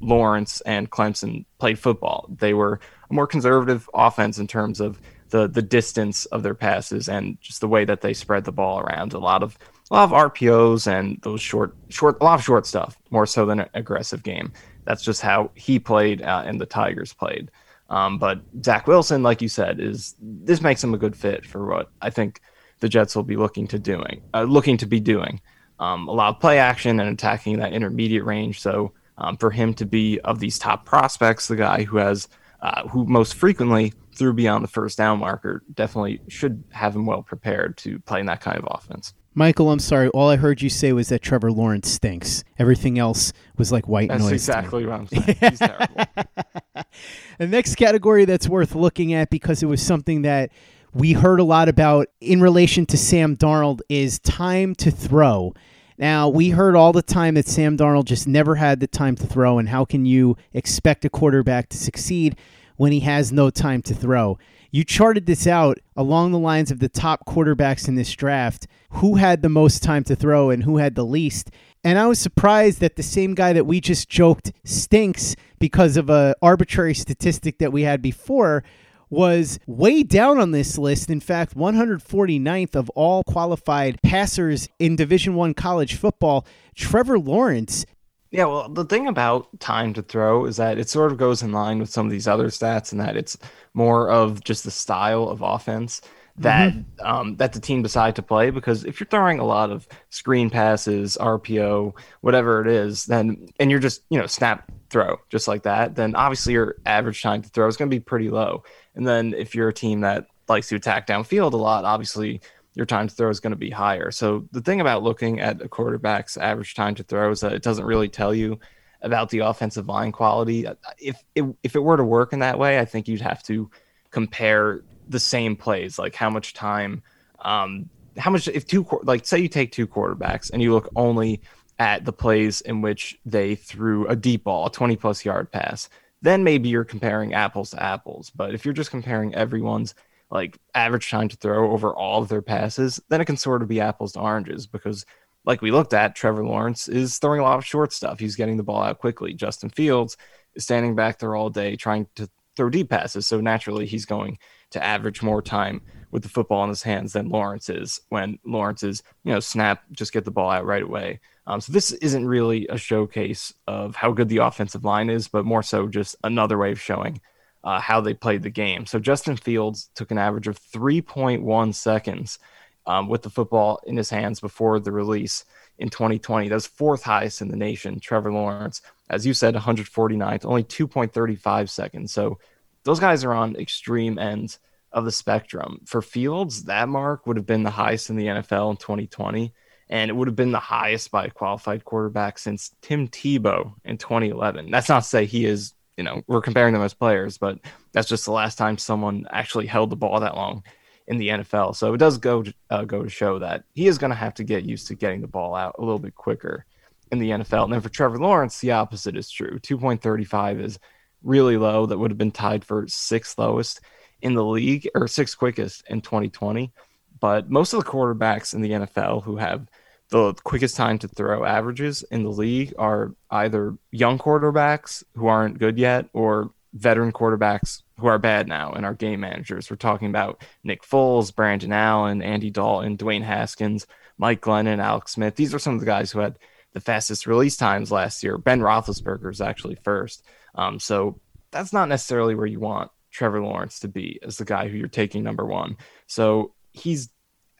Lawrence 0.00 0.60
and 0.62 0.90
Clemson 0.90 1.44
played 1.58 1.78
football. 1.78 2.28
They 2.38 2.54
were 2.54 2.80
a 3.10 3.14
more 3.14 3.26
conservative 3.26 3.88
offense 3.94 4.38
in 4.38 4.46
terms 4.46 4.80
of 4.80 5.00
the 5.30 5.46
the 5.46 5.62
distance 5.62 6.24
of 6.26 6.42
their 6.42 6.54
passes 6.54 7.08
and 7.08 7.38
just 7.40 7.60
the 7.60 7.68
way 7.68 7.84
that 7.84 8.00
they 8.00 8.14
spread 8.14 8.44
the 8.44 8.52
ball 8.52 8.80
around. 8.80 9.12
A 9.12 9.18
lot 9.18 9.42
of 9.42 9.58
a 9.90 9.94
lot 9.94 10.04
of 10.04 10.32
RPOs 10.32 10.86
and 10.86 11.18
those 11.22 11.40
short 11.40 11.74
short 11.88 12.16
a 12.20 12.24
lot 12.24 12.38
of 12.38 12.44
short 12.44 12.66
stuff 12.66 12.96
more 13.10 13.26
so 13.26 13.44
than 13.44 13.60
an 13.60 13.68
aggressive 13.74 14.22
game. 14.22 14.52
That's 14.88 15.04
just 15.04 15.20
how 15.20 15.50
he 15.54 15.78
played 15.78 16.22
uh, 16.22 16.44
and 16.46 16.58
the 16.58 16.64
Tigers 16.64 17.12
played. 17.12 17.50
Um, 17.90 18.18
but 18.18 18.40
Zach 18.64 18.86
Wilson, 18.86 19.22
like 19.22 19.42
you 19.42 19.48
said, 19.48 19.80
is 19.80 20.14
this 20.18 20.62
makes 20.62 20.82
him 20.82 20.94
a 20.94 20.98
good 20.98 21.14
fit 21.14 21.44
for 21.44 21.66
what 21.66 21.90
I 22.00 22.08
think 22.08 22.40
the 22.80 22.88
Jets 22.88 23.14
will 23.14 23.22
be 23.22 23.36
looking 23.36 23.66
to 23.68 23.78
doing, 23.78 24.22
uh, 24.32 24.44
looking 24.44 24.78
to 24.78 24.86
be 24.86 24.98
doing. 24.98 25.42
Um, 25.78 26.08
a 26.08 26.12
lot 26.12 26.34
of 26.34 26.40
play 26.40 26.58
action 26.58 27.00
and 27.00 27.10
attacking 27.10 27.58
that 27.58 27.74
intermediate 27.74 28.24
range. 28.24 28.62
So 28.62 28.94
um, 29.18 29.36
for 29.36 29.50
him 29.50 29.74
to 29.74 29.84
be 29.84 30.20
of 30.20 30.40
these 30.40 30.58
top 30.58 30.86
prospects, 30.86 31.48
the 31.48 31.56
guy 31.56 31.82
who 31.82 31.98
has 31.98 32.26
uh, 32.62 32.88
who 32.88 33.04
most 33.04 33.34
frequently 33.34 33.92
threw 34.14 34.32
beyond 34.32 34.64
the 34.64 34.68
first 34.68 34.96
down 34.96 35.18
marker, 35.18 35.62
definitely 35.74 36.22
should 36.28 36.64
have 36.70 36.96
him 36.96 37.04
well 37.04 37.22
prepared 37.22 37.76
to 37.76 37.98
play 38.00 38.20
in 38.20 38.26
that 38.26 38.40
kind 38.40 38.56
of 38.56 38.66
offense. 38.70 39.12
Michael, 39.38 39.70
I'm 39.70 39.78
sorry. 39.78 40.08
All 40.08 40.28
I 40.28 40.34
heard 40.34 40.62
you 40.62 40.68
say 40.68 40.92
was 40.92 41.10
that 41.10 41.22
Trevor 41.22 41.52
Lawrence 41.52 41.88
stinks. 41.88 42.42
Everything 42.58 42.98
else 42.98 43.32
was 43.56 43.70
like 43.70 43.86
white 43.86 44.08
that's 44.08 44.20
noise. 44.20 44.44
That's 44.44 44.58
exactly 44.58 44.84
what 44.84 44.98
I'm 44.98 45.06
saying. 45.06 45.36
He's 45.38 45.58
terrible. 45.60 45.86
the 47.38 47.46
next 47.46 47.76
category 47.76 48.24
that's 48.24 48.48
worth 48.48 48.74
looking 48.74 49.14
at 49.14 49.30
because 49.30 49.62
it 49.62 49.66
was 49.66 49.80
something 49.80 50.22
that 50.22 50.50
we 50.92 51.12
heard 51.12 51.38
a 51.38 51.44
lot 51.44 51.68
about 51.68 52.08
in 52.20 52.40
relation 52.40 52.84
to 52.86 52.98
Sam 52.98 53.36
Darnold 53.36 53.78
is 53.88 54.18
time 54.18 54.74
to 54.74 54.90
throw. 54.90 55.54
Now, 55.98 56.28
we 56.28 56.48
heard 56.48 56.74
all 56.74 56.92
the 56.92 57.00
time 57.00 57.34
that 57.34 57.46
Sam 57.46 57.76
Darnold 57.76 58.06
just 58.06 58.26
never 58.26 58.56
had 58.56 58.80
the 58.80 58.88
time 58.88 59.14
to 59.14 59.26
throw, 59.28 59.60
and 59.60 59.68
how 59.68 59.84
can 59.84 60.04
you 60.04 60.36
expect 60.52 61.04
a 61.04 61.10
quarterback 61.10 61.68
to 61.68 61.76
succeed 61.76 62.36
when 62.78 62.92
he 62.92 63.00
has 63.00 63.30
no 63.30 63.50
time 63.50 63.82
to 63.82 63.94
throw? 63.94 64.38
You 64.70 64.84
charted 64.84 65.26
this 65.26 65.46
out 65.46 65.78
along 65.96 66.32
the 66.32 66.38
lines 66.38 66.70
of 66.70 66.78
the 66.78 66.88
top 66.88 67.26
quarterbacks 67.26 67.88
in 67.88 67.94
this 67.94 68.12
draft, 68.12 68.66
who 68.90 69.16
had 69.16 69.42
the 69.42 69.48
most 69.48 69.82
time 69.82 70.04
to 70.04 70.16
throw 70.16 70.48
and 70.50 70.62
who 70.62 70.78
had 70.78 70.94
the 70.94 71.04
least. 71.04 71.50
And 71.84 71.98
I 71.98 72.06
was 72.06 72.18
surprised 72.18 72.80
that 72.80 72.96
the 72.96 73.02
same 73.02 73.34
guy 73.34 73.52
that 73.52 73.66
we 73.66 73.80
just 73.80 74.08
joked 74.08 74.52
stinks 74.64 75.36
because 75.58 75.96
of 75.96 76.10
a 76.10 76.34
arbitrary 76.42 76.94
statistic 76.94 77.58
that 77.58 77.72
we 77.72 77.82
had 77.82 78.02
before 78.02 78.64
was 79.10 79.58
way 79.66 80.02
down 80.02 80.38
on 80.38 80.50
this 80.50 80.76
list. 80.76 81.08
In 81.08 81.20
fact, 81.20 81.56
149th 81.56 82.74
of 82.74 82.90
all 82.90 83.24
qualified 83.24 83.98
passers 84.02 84.68
in 84.78 84.96
Division 84.96 85.34
1 85.34 85.54
college 85.54 85.94
football. 85.94 86.46
Trevor 86.74 87.18
Lawrence 87.18 87.86
yeah, 88.30 88.44
well, 88.44 88.68
the 88.68 88.84
thing 88.84 89.06
about 89.06 89.48
time 89.60 89.94
to 89.94 90.02
throw 90.02 90.44
is 90.44 90.58
that 90.58 90.78
it 90.78 90.88
sort 90.88 91.12
of 91.12 91.18
goes 91.18 91.42
in 91.42 91.52
line 91.52 91.78
with 91.78 91.88
some 91.88 92.06
of 92.06 92.12
these 92.12 92.28
other 92.28 92.48
stats, 92.48 92.92
and 92.92 93.00
that 93.00 93.16
it's 93.16 93.38
more 93.74 94.10
of 94.10 94.44
just 94.44 94.64
the 94.64 94.70
style 94.70 95.28
of 95.28 95.40
offense 95.40 96.02
that 96.38 96.72
mm-hmm. 96.72 97.06
um, 97.06 97.36
that 97.36 97.52
the 97.52 97.60
team 97.60 97.82
decide 97.82 98.16
to 98.16 98.22
play. 98.22 98.50
Because 98.50 98.84
if 98.84 99.00
you're 99.00 99.08
throwing 99.08 99.38
a 99.38 99.44
lot 99.44 99.70
of 99.70 99.88
screen 100.10 100.50
passes, 100.50 101.16
RPO, 101.20 101.94
whatever 102.20 102.60
it 102.60 102.68
is, 102.68 103.06
then 103.06 103.48
and 103.58 103.70
you're 103.70 103.80
just 103.80 104.02
you 104.10 104.18
know 104.18 104.26
snap 104.26 104.70
throw 104.90 105.18
just 105.28 105.48
like 105.48 105.62
that, 105.62 105.94
then 105.94 106.14
obviously 106.14 106.52
your 106.54 106.76
average 106.86 107.22
time 107.22 107.42
to 107.42 107.48
throw 107.48 107.66
is 107.66 107.76
going 107.76 107.90
to 107.90 107.94
be 107.94 108.00
pretty 108.00 108.30
low. 108.30 108.62
And 108.94 109.06
then 109.06 109.34
if 109.34 109.54
you're 109.54 109.68
a 109.68 109.74
team 109.74 110.00
that 110.00 110.26
likes 110.48 110.68
to 110.68 110.76
attack 110.76 111.06
downfield 111.06 111.52
a 111.52 111.56
lot, 111.56 111.84
obviously 111.84 112.40
your 112.78 112.86
time 112.86 113.08
to 113.08 113.14
throw 113.14 113.28
is 113.28 113.40
going 113.40 113.50
to 113.50 113.56
be 113.56 113.70
higher. 113.70 114.12
So 114.12 114.46
the 114.52 114.60
thing 114.60 114.80
about 114.80 115.02
looking 115.02 115.40
at 115.40 115.60
a 115.60 115.68
quarterback's 115.68 116.36
average 116.36 116.74
time 116.74 116.94
to 116.94 117.02
throw 117.02 117.32
is 117.32 117.40
that 117.40 117.52
it 117.52 117.62
doesn't 117.62 117.84
really 117.84 118.08
tell 118.08 118.32
you 118.32 118.60
about 119.02 119.30
the 119.30 119.40
offensive 119.40 119.88
line 119.88 120.12
quality. 120.12 120.64
If 120.96 121.22
it, 121.34 121.44
if 121.64 121.74
it 121.74 121.80
were 121.80 121.96
to 121.96 122.04
work 122.04 122.32
in 122.32 122.38
that 122.38 122.56
way, 122.56 122.78
I 122.78 122.84
think 122.84 123.08
you'd 123.08 123.20
have 123.20 123.42
to 123.44 123.68
compare 124.10 124.84
the 125.08 125.18
same 125.18 125.56
plays, 125.56 125.98
like 125.98 126.14
how 126.14 126.30
much 126.30 126.54
time, 126.54 127.02
um, 127.40 127.90
how 128.16 128.30
much 128.30 128.46
if 128.46 128.64
two 128.64 128.86
like 129.02 129.26
say 129.26 129.40
you 129.40 129.48
take 129.48 129.72
two 129.72 129.88
quarterbacks 129.88 130.50
and 130.52 130.62
you 130.62 130.72
look 130.72 130.88
only 130.94 131.40
at 131.80 132.04
the 132.04 132.12
plays 132.12 132.60
in 132.60 132.80
which 132.80 133.18
they 133.26 133.56
threw 133.56 134.06
a 134.06 134.14
deep 134.14 134.44
ball, 134.44 134.66
a 134.66 134.70
20 134.70 134.94
plus 134.94 135.24
yard 135.24 135.50
pass, 135.50 135.88
then 136.22 136.44
maybe 136.44 136.68
you're 136.68 136.84
comparing 136.84 137.34
apples 137.34 137.70
to 137.70 137.82
apples. 137.82 138.30
But 138.30 138.54
if 138.54 138.64
you're 138.64 138.74
just 138.74 138.90
comparing 138.90 139.34
everyone's 139.34 139.96
like 140.30 140.58
average 140.74 141.10
time 141.10 141.28
to 141.28 141.36
throw 141.36 141.72
over 141.72 141.94
all 141.94 142.22
of 142.22 142.28
their 142.28 142.42
passes, 142.42 143.00
then 143.08 143.20
it 143.20 143.24
can 143.24 143.36
sort 143.36 143.62
of 143.62 143.68
be 143.68 143.80
apples 143.80 144.12
to 144.12 144.20
oranges 144.20 144.66
because 144.66 145.06
like 145.44 145.62
we 145.62 145.70
looked 145.70 145.94
at, 145.94 146.14
Trevor 146.14 146.44
Lawrence 146.44 146.88
is 146.88 147.18
throwing 147.18 147.40
a 147.40 147.44
lot 147.44 147.58
of 147.58 147.64
short 147.64 147.92
stuff. 147.92 148.18
He's 148.18 148.36
getting 148.36 148.58
the 148.58 148.62
ball 148.62 148.82
out 148.82 148.98
quickly. 148.98 149.32
Justin 149.32 149.70
Fields 149.70 150.16
is 150.54 150.64
standing 150.64 150.94
back 150.94 151.18
there 151.18 151.34
all 151.34 151.48
day 151.48 151.76
trying 151.76 152.06
to 152.16 152.28
throw 152.56 152.68
deep 152.68 152.90
passes. 152.90 153.26
So 153.26 153.40
naturally 153.40 153.86
he's 153.86 154.04
going 154.04 154.38
to 154.70 154.84
average 154.84 155.22
more 155.22 155.40
time 155.40 155.80
with 156.10 156.22
the 156.22 156.28
football 156.28 156.64
in 156.64 156.68
his 156.70 156.82
hands 156.82 157.12
than 157.12 157.28
Lawrence 157.28 157.68
is 157.68 158.00
when 158.08 158.38
Lawrence 158.44 158.82
is, 158.82 159.02
you 159.24 159.32
know, 159.32 159.40
snap, 159.40 159.84
just 159.92 160.12
get 160.12 160.24
the 160.24 160.30
ball 160.30 160.50
out 160.50 160.66
right 160.66 160.82
away. 160.82 161.20
Um, 161.46 161.60
so 161.60 161.72
this 161.72 161.92
isn't 161.92 162.26
really 162.26 162.66
a 162.68 162.76
showcase 162.76 163.54
of 163.66 163.96
how 163.96 164.12
good 164.12 164.28
the 164.28 164.38
offensive 164.38 164.84
line 164.84 165.08
is, 165.08 165.28
but 165.28 165.44
more 165.44 165.62
so 165.62 165.86
just 165.86 166.16
another 166.24 166.58
way 166.58 166.72
of 166.72 166.80
showing 166.80 167.20
uh, 167.68 167.78
how 167.78 168.00
they 168.00 168.14
played 168.14 168.42
the 168.42 168.48
game. 168.48 168.86
So 168.86 168.98
Justin 168.98 169.36
Fields 169.36 169.90
took 169.94 170.10
an 170.10 170.16
average 170.16 170.48
of 170.48 170.58
3.1 170.58 171.74
seconds 171.74 172.38
um, 172.86 173.10
with 173.10 173.20
the 173.20 173.28
football 173.28 173.78
in 173.86 173.94
his 173.94 174.08
hands 174.08 174.40
before 174.40 174.80
the 174.80 174.90
release 174.90 175.44
in 175.78 175.90
2020. 175.90 176.48
That's 176.48 176.66
fourth 176.66 177.02
highest 177.02 177.42
in 177.42 177.48
the 177.48 177.58
nation. 177.58 178.00
Trevor 178.00 178.32
Lawrence, 178.32 178.80
as 179.10 179.26
you 179.26 179.34
said, 179.34 179.54
149th, 179.54 180.46
only 180.46 180.64
2.35 180.64 181.68
seconds. 181.68 182.10
So 182.10 182.38
those 182.84 183.00
guys 183.00 183.22
are 183.22 183.34
on 183.34 183.54
extreme 183.56 184.18
ends 184.18 184.60
of 184.90 185.04
the 185.04 185.12
spectrum. 185.12 185.82
For 185.84 186.00
Fields, 186.00 186.64
that 186.64 186.88
mark 186.88 187.26
would 187.26 187.36
have 187.36 187.44
been 187.44 187.64
the 187.64 187.70
highest 187.70 188.08
in 188.08 188.16
the 188.16 188.28
NFL 188.28 188.70
in 188.70 188.76
2020. 188.78 189.52
And 189.90 190.10
it 190.10 190.14
would 190.14 190.28
have 190.28 190.36
been 190.36 190.52
the 190.52 190.58
highest 190.58 191.10
by 191.10 191.26
a 191.26 191.30
qualified 191.30 191.84
quarterback 191.84 192.38
since 192.38 192.74
Tim 192.80 193.08
Tebow 193.08 193.74
in 193.84 193.98
2011. 193.98 194.70
That's 194.70 194.88
not 194.88 195.02
to 195.02 195.08
say 195.08 195.26
he 195.26 195.44
is 195.44 195.74
you 195.98 196.04
know, 196.04 196.22
we're 196.28 196.40
comparing 196.40 196.72
them 196.72 196.82
as 196.82 196.94
players, 196.94 197.36
but 197.38 197.58
that's 197.92 198.08
just 198.08 198.24
the 198.24 198.30
last 198.30 198.56
time 198.56 198.78
someone 198.78 199.26
actually 199.30 199.66
held 199.66 199.90
the 199.90 199.96
ball 199.96 200.20
that 200.20 200.36
long 200.36 200.62
in 201.08 201.18
the 201.18 201.28
NFL. 201.28 201.74
So 201.74 201.92
it 201.92 201.98
does 201.98 202.18
go 202.18 202.44
to, 202.44 202.54
uh, 202.70 202.84
go 202.84 203.02
to 203.02 203.08
show 203.08 203.40
that 203.40 203.64
he 203.74 203.88
is 203.88 203.98
going 203.98 204.10
to 204.10 204.16
have 204.16 204.34
to 204.34 204.44
get 204.44 204.64
used 204.64 204.86
to 204.86 204.94
getting 204.94 205.20
the 205.20 205.26
ball 205.26 205.56
out 205.56 205.74
a 205.76 205.80
little 205.82 205.98
bit 205.98 206.14
quicker 206.14 206.64
in 207.10 207.18
the 207.18 207.30
NFL. 207.30 207.64
And 207.64 207.72
then 207.72 207.80
for 207.80 207.88
Trevor 207.88 208.18
Lawrence, 208.18 208.60
the 208.60 208.70
opposite 208.70 209.16
is 209.16 209.28
true. 209.28 209.58
2.35 209.58 210.62
is 210.62 210.78
really 211.24 211.56
low. 211.56 211.84
That 211.84 211.98
would 211.98 212.12
have 212.12 212.18
been 212.18 212.30
tied 212.30 212.64
for 212.64 212.86
sixth 212.86 213.36
lowest 213.36 213.80
in 214.22 214.34
the 214.34 214.44
league 214.44 214.88
or 214.94 215.08
sixth 215.08 215.36
quickest 215.36 215.82
in 215.88 216.00
2020. 216.00 216.72
But 217.18 217.50
most 217.50 217.72
of 217.72 217.82
the 217.82 217.90
quarterbacks 217.90 218.54
in 218.54 218.60
the 218.60 218.70
NFL 218.70 219.24
who 219.24 219.36
have 219.36 219.66
the 220.10 220.34
quickest 220.34 220.76
time 220.76 220.98
to 220.98 221.08
throw 221.08 221.44
averages 221.44 222.02
in 222.10 222.22
the 222.22 222.30
league 222.30 222.72
are 222.78 223.14
either 223.30 223.76
young 223.90 224.18
quarterbacks 224.18 225.04
who 225.14 225.26
aren't 225.26 225.58
good 225.58 225.78
yet 225.78 226.06
or 226.12 226.50
veteran 226.72 227.12
quarterbacks 227.12 227.82
who 227.98 228.06
are 228.06 228.18
bad 228.18 228.48
now 228.48 228.72
and 228.72 228.86
are 228.86 228.94
game 228.94 229.20
managers. 229.20 229.70
We're 229.70 229.76
talking 229.76 230.08
about 230.08 230.42
Nick 230.64 230.82
Foles, 230.82 231.34
Brandon 231.34 231.72
Allen, 231.72 232.22
Andy 232.22 232.50
Dalton, 232.50 232.96
Dwayne 232.96 233.22
Haskins, 233.22 233.86
Mike 234.16 234.40
Glennon, 234.40 234.82
Alex 234.82 235.12
Smith. 235.12 235.36
These 235.36 235.52
are 235.54 235.58
some 235.58 235.74
of 235.74 235.80
the 235.80 235.86
guys 235.86 236.10
who 236.10 236.20
had 236.20 236.38
the 236.72 236.80
fastest 236.80 237.26
release 237.26 237.56
times 237.56 237.90
last 237.90 238.22
year. 238.22 238.38
Ben 238.38 238.60
Roethlisberger 238.60 239.30
is 239.30 239.40
actually 239.40 239.76
first. 239.82 240.24
Um, 240.54 240.78
so 240.78 241.20
that's 241.50 241.72
not 241.72 241.88
necessarily 241.88 242.34
where 242.34 242.46
you 242.46 242.60
want 242.60 242.90
Trevor 243.10 243.42
Lawrence 243.42 243.80
to 243.80 243.88
be 243.88 244.18
as 244.22 244.36
the 244.36 244.44
guy 244.44 244.68
who 244.68 244.76
you're 244.76 244.88
taking 244.88 245.22
number 245.22 245.44
one. 245.44 245.76
So 246.06 246.54
he's 246.72 247.10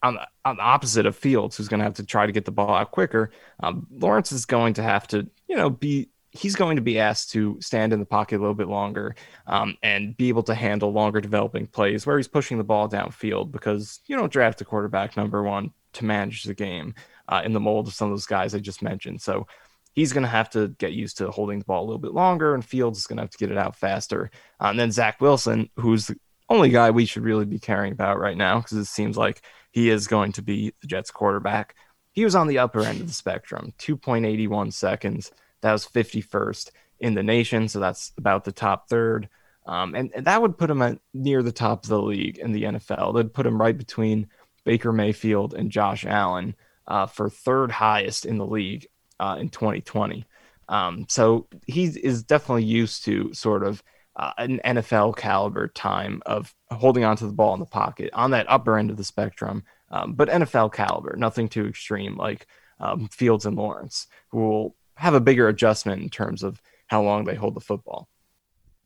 on 0.03 0.15
the, 0.15 0.27
on 0.45 0.57
the 0.57 0.63
opposite 0.63 1.07
of 1.07 1.17
Fields, 1.17 1.57
who's 1.57 1.69
going 1.69 1.81
to 1.81 1.85
have 1.85 1.95
to 1.95 2.05
try 2.05 2.27
to 2.27 2.33
get 2.33 2.45
the 2.45 2.53
ball 2.53 2.75
out 2.75 2.91
quicker, 2.91 3.31
um, 3.61 3.87
Lawrence 3.91 4.33
is 4.33 4.47
going 4.47 4.75
to 4.75 4.83
have 4.83 5.07
to, 5.09 5.29
you 5.49 5.57
know, 5.57 5.71
be 5.71 6.09
he's 6.31 6.55
going 6.55 6.77
to 6.77 6.83
be 6.83 6.99
asked 6.99 7.31
to 7.31 7.57
stand 7.61 7.93
in 7.93 7.99
the 7.99 8.07
pocket 8.07 8.37
a 8.37 8.41
little 8.41 8.55
bit 8.55 8.69
longer 8.69 9.15
um, 9.47 9.77
and 9.83 10.17
be 10.17 10.29
able 10.29 10.43
to 10.43 10.55
handle 10.55 10.93
longer 10.93 11.21
developing 11.21 11.67
plays 11.67 12.07
where 12.07 12.19
he's 12.19 12.29
pushing 12.29 12.59
the 12.59 12.65
ball 12.65 12.89
downfield 12.89 13.51
because 13.51 14.01
you 14.07 14.15
don't 14.15 14.31
draft 14.31 14.61
a 14.61 14.65
quarterback 14.65 15.17
number 15.17 15.43
one 15.43 15.73
to 15.95 16.05
manage 16.05 16.45
the 16.45 16.55
game 16.55 16.95
uh, 17.29 17.43
in 17.45 17.53
the 17.53 17.61
mold 17.61 17.89
of 17.89 17.95
some 17.95 18.09
of 18.09 18.13
those 18.13 18.27
guys 18.27 18.55
I 18.55 18.59
just 18.59 18.83
mentioned. 18.83 19.21
So 19.21 19.47
he's 19.95 20.13
going 20.13 20.23
to 20.23 20.29
have 20.29 20.51
to 20.51 20.69
get 20.79 20.93
used 20.93 21.19
to 21.19 21.31
holding 21.31 21.59
the 21.59 21.65
ball 21.65 21.83
a 21.83 21.87
little 21.87 21.99
bit 21.99 22.13
longer, 22.13 22.55
and 22.55 22.65
Fields 22.65 22.99
is 22.99 23.07
going 23.07 23.17
to 23.17 23.23
have 23.23 23.31
to 23.31 23.39
get 23.39 23.51
it 23.51 23.59
out 23.59 23.75
faster. 23.75 24.31
Uh, 24.61 24.67
and 24.67 24.79
then 24.79 24.93
Zach 24.93 25.21
Wilson, 25.21 25.71
who's 25.77 26.07
the 26.07 26.17
only 26.49 26.69
guy 26.69 26.91
we 26.91 27.05
should 27.05 27.25
really 27.25 27.45
be 27.45 27.59
caring 27.59 27.93
about 27.93 28.19
right 28.19 28.37
now 28.37 28.59
because 28.59 28.77
it 28.77 28.85
seems 28.87 29.17
like 29.17 29.43
he 29.79 29.91
is 29.91 30.09
going 30.09 30.33
to 30.33 30.43
be 30.43 30.75
the 30.81 30.89
Jets 30.89 31.13
quarterback. 31.13 31.77
He 32.11 32.25
was 32.25 32.35
on 32.35 32.49
the 32.49 32.59
upper 32.59 32.81
end 32.83 33.01
of 33.01 33.07
the 33.07 33.13
spectrum, 33.13 33.73
2.81 33.79 34.73
seconds. 34.73 35.31
That 35.61 35.71
was 35.71 35.87
51st 35.87 36.71
in 36.99 37.15
the 37.15 37.23
nation, 37.23 37.69
so 37.69 37.79
that's 37.79 38.13
about 38.19 38.45
the 38.45 38.51
top 38.51 38.89
third. 38.89 39.29
Um, 39.67 39.95
and, 39.95 40.11
and, 40.17 40.27
that 40.27 40.43
would 40.43 40.59
put 40.59 40.69
him 40.69 40.83
at 40.83 40.99
near 41.15 41.45
the 41.45 41.53
top 41.53 41.85
of 41.85 41.91
the 41.91 42.03
league 42.03 42.39
in 42.39 42.51
the 42.51 42.65
NFL. 42.65 43.15
That'd 43.15 43.33
put 43.33 43.47
him 43.47 43.61
right 43.61 43.79
between 43.79 44.27
Baker 44.65 44.93
Mayfield 44.93 45.55
and 45.55 45.71
Josh 45.71 46.05
Allen 46.05 46.57
uh, 46.89 47.07
for 47.07 47.31
third 47.31 47.71
highest 47.71 48.27
in 48.27 48.39
the 48.39 48.47
league 48.47 48.89
uh, 49.21 49.37
in 49.39 49.49
2020. 49.49 50.27
Um, 50.69 51.07
so 51.09 51.47
he 51.69 51.85
is 51.85 52.25
definitely 52.25 52.65
used 52.65 53.05
to 53.05 53.33
sort 53.33 53.63
of 53.63 53.81
uh, 54.19 54.33
an 54.39 54.61
NFL 54.65 55.17
caliber 55.17 55.69
time 55.69 56.23
of 56.27 56.55
holding 56.71 57.05
onto 57.05 57.27
the 57.27 57.33
ball 57.33 57.55
in 57.55 57.61
the 57.61 57.67
pocket 57.67 58.11
on 58.13 58.33
that 58.33 58.51
upper 58.51 58.77
end 58.77 58.91
of 58.91 58.97
the 58.97 59.05
spectrum, 59.05 59.65
um, 59.91 60.15
but 60.15 60.29
NFL 60.29 60.73
caliber, 60.73 61.15
nothing 61.17 61.49
too 61.49 61.67
extreme 61.67 62.17
like 62.17 62.47
um, 62.81 63.09
Fields 63.09 63.47
and 63.47 63.57
Lawrence, 63.57 64.07
who 64.31 64.39
will 64.39 64.77
have 64.97 65.15
a 65.15 65.21
bigger 65.21 65.49
adjustment 65.49 66.03
in 66.03 66.11
terms 66.11 66.43
of 66.43 66.61
how 66.89 67.03
long 67.03 67.25
they 67.25 67.35
hold 67.35 67.55
the 67.55 67.61
football 67.61 68.09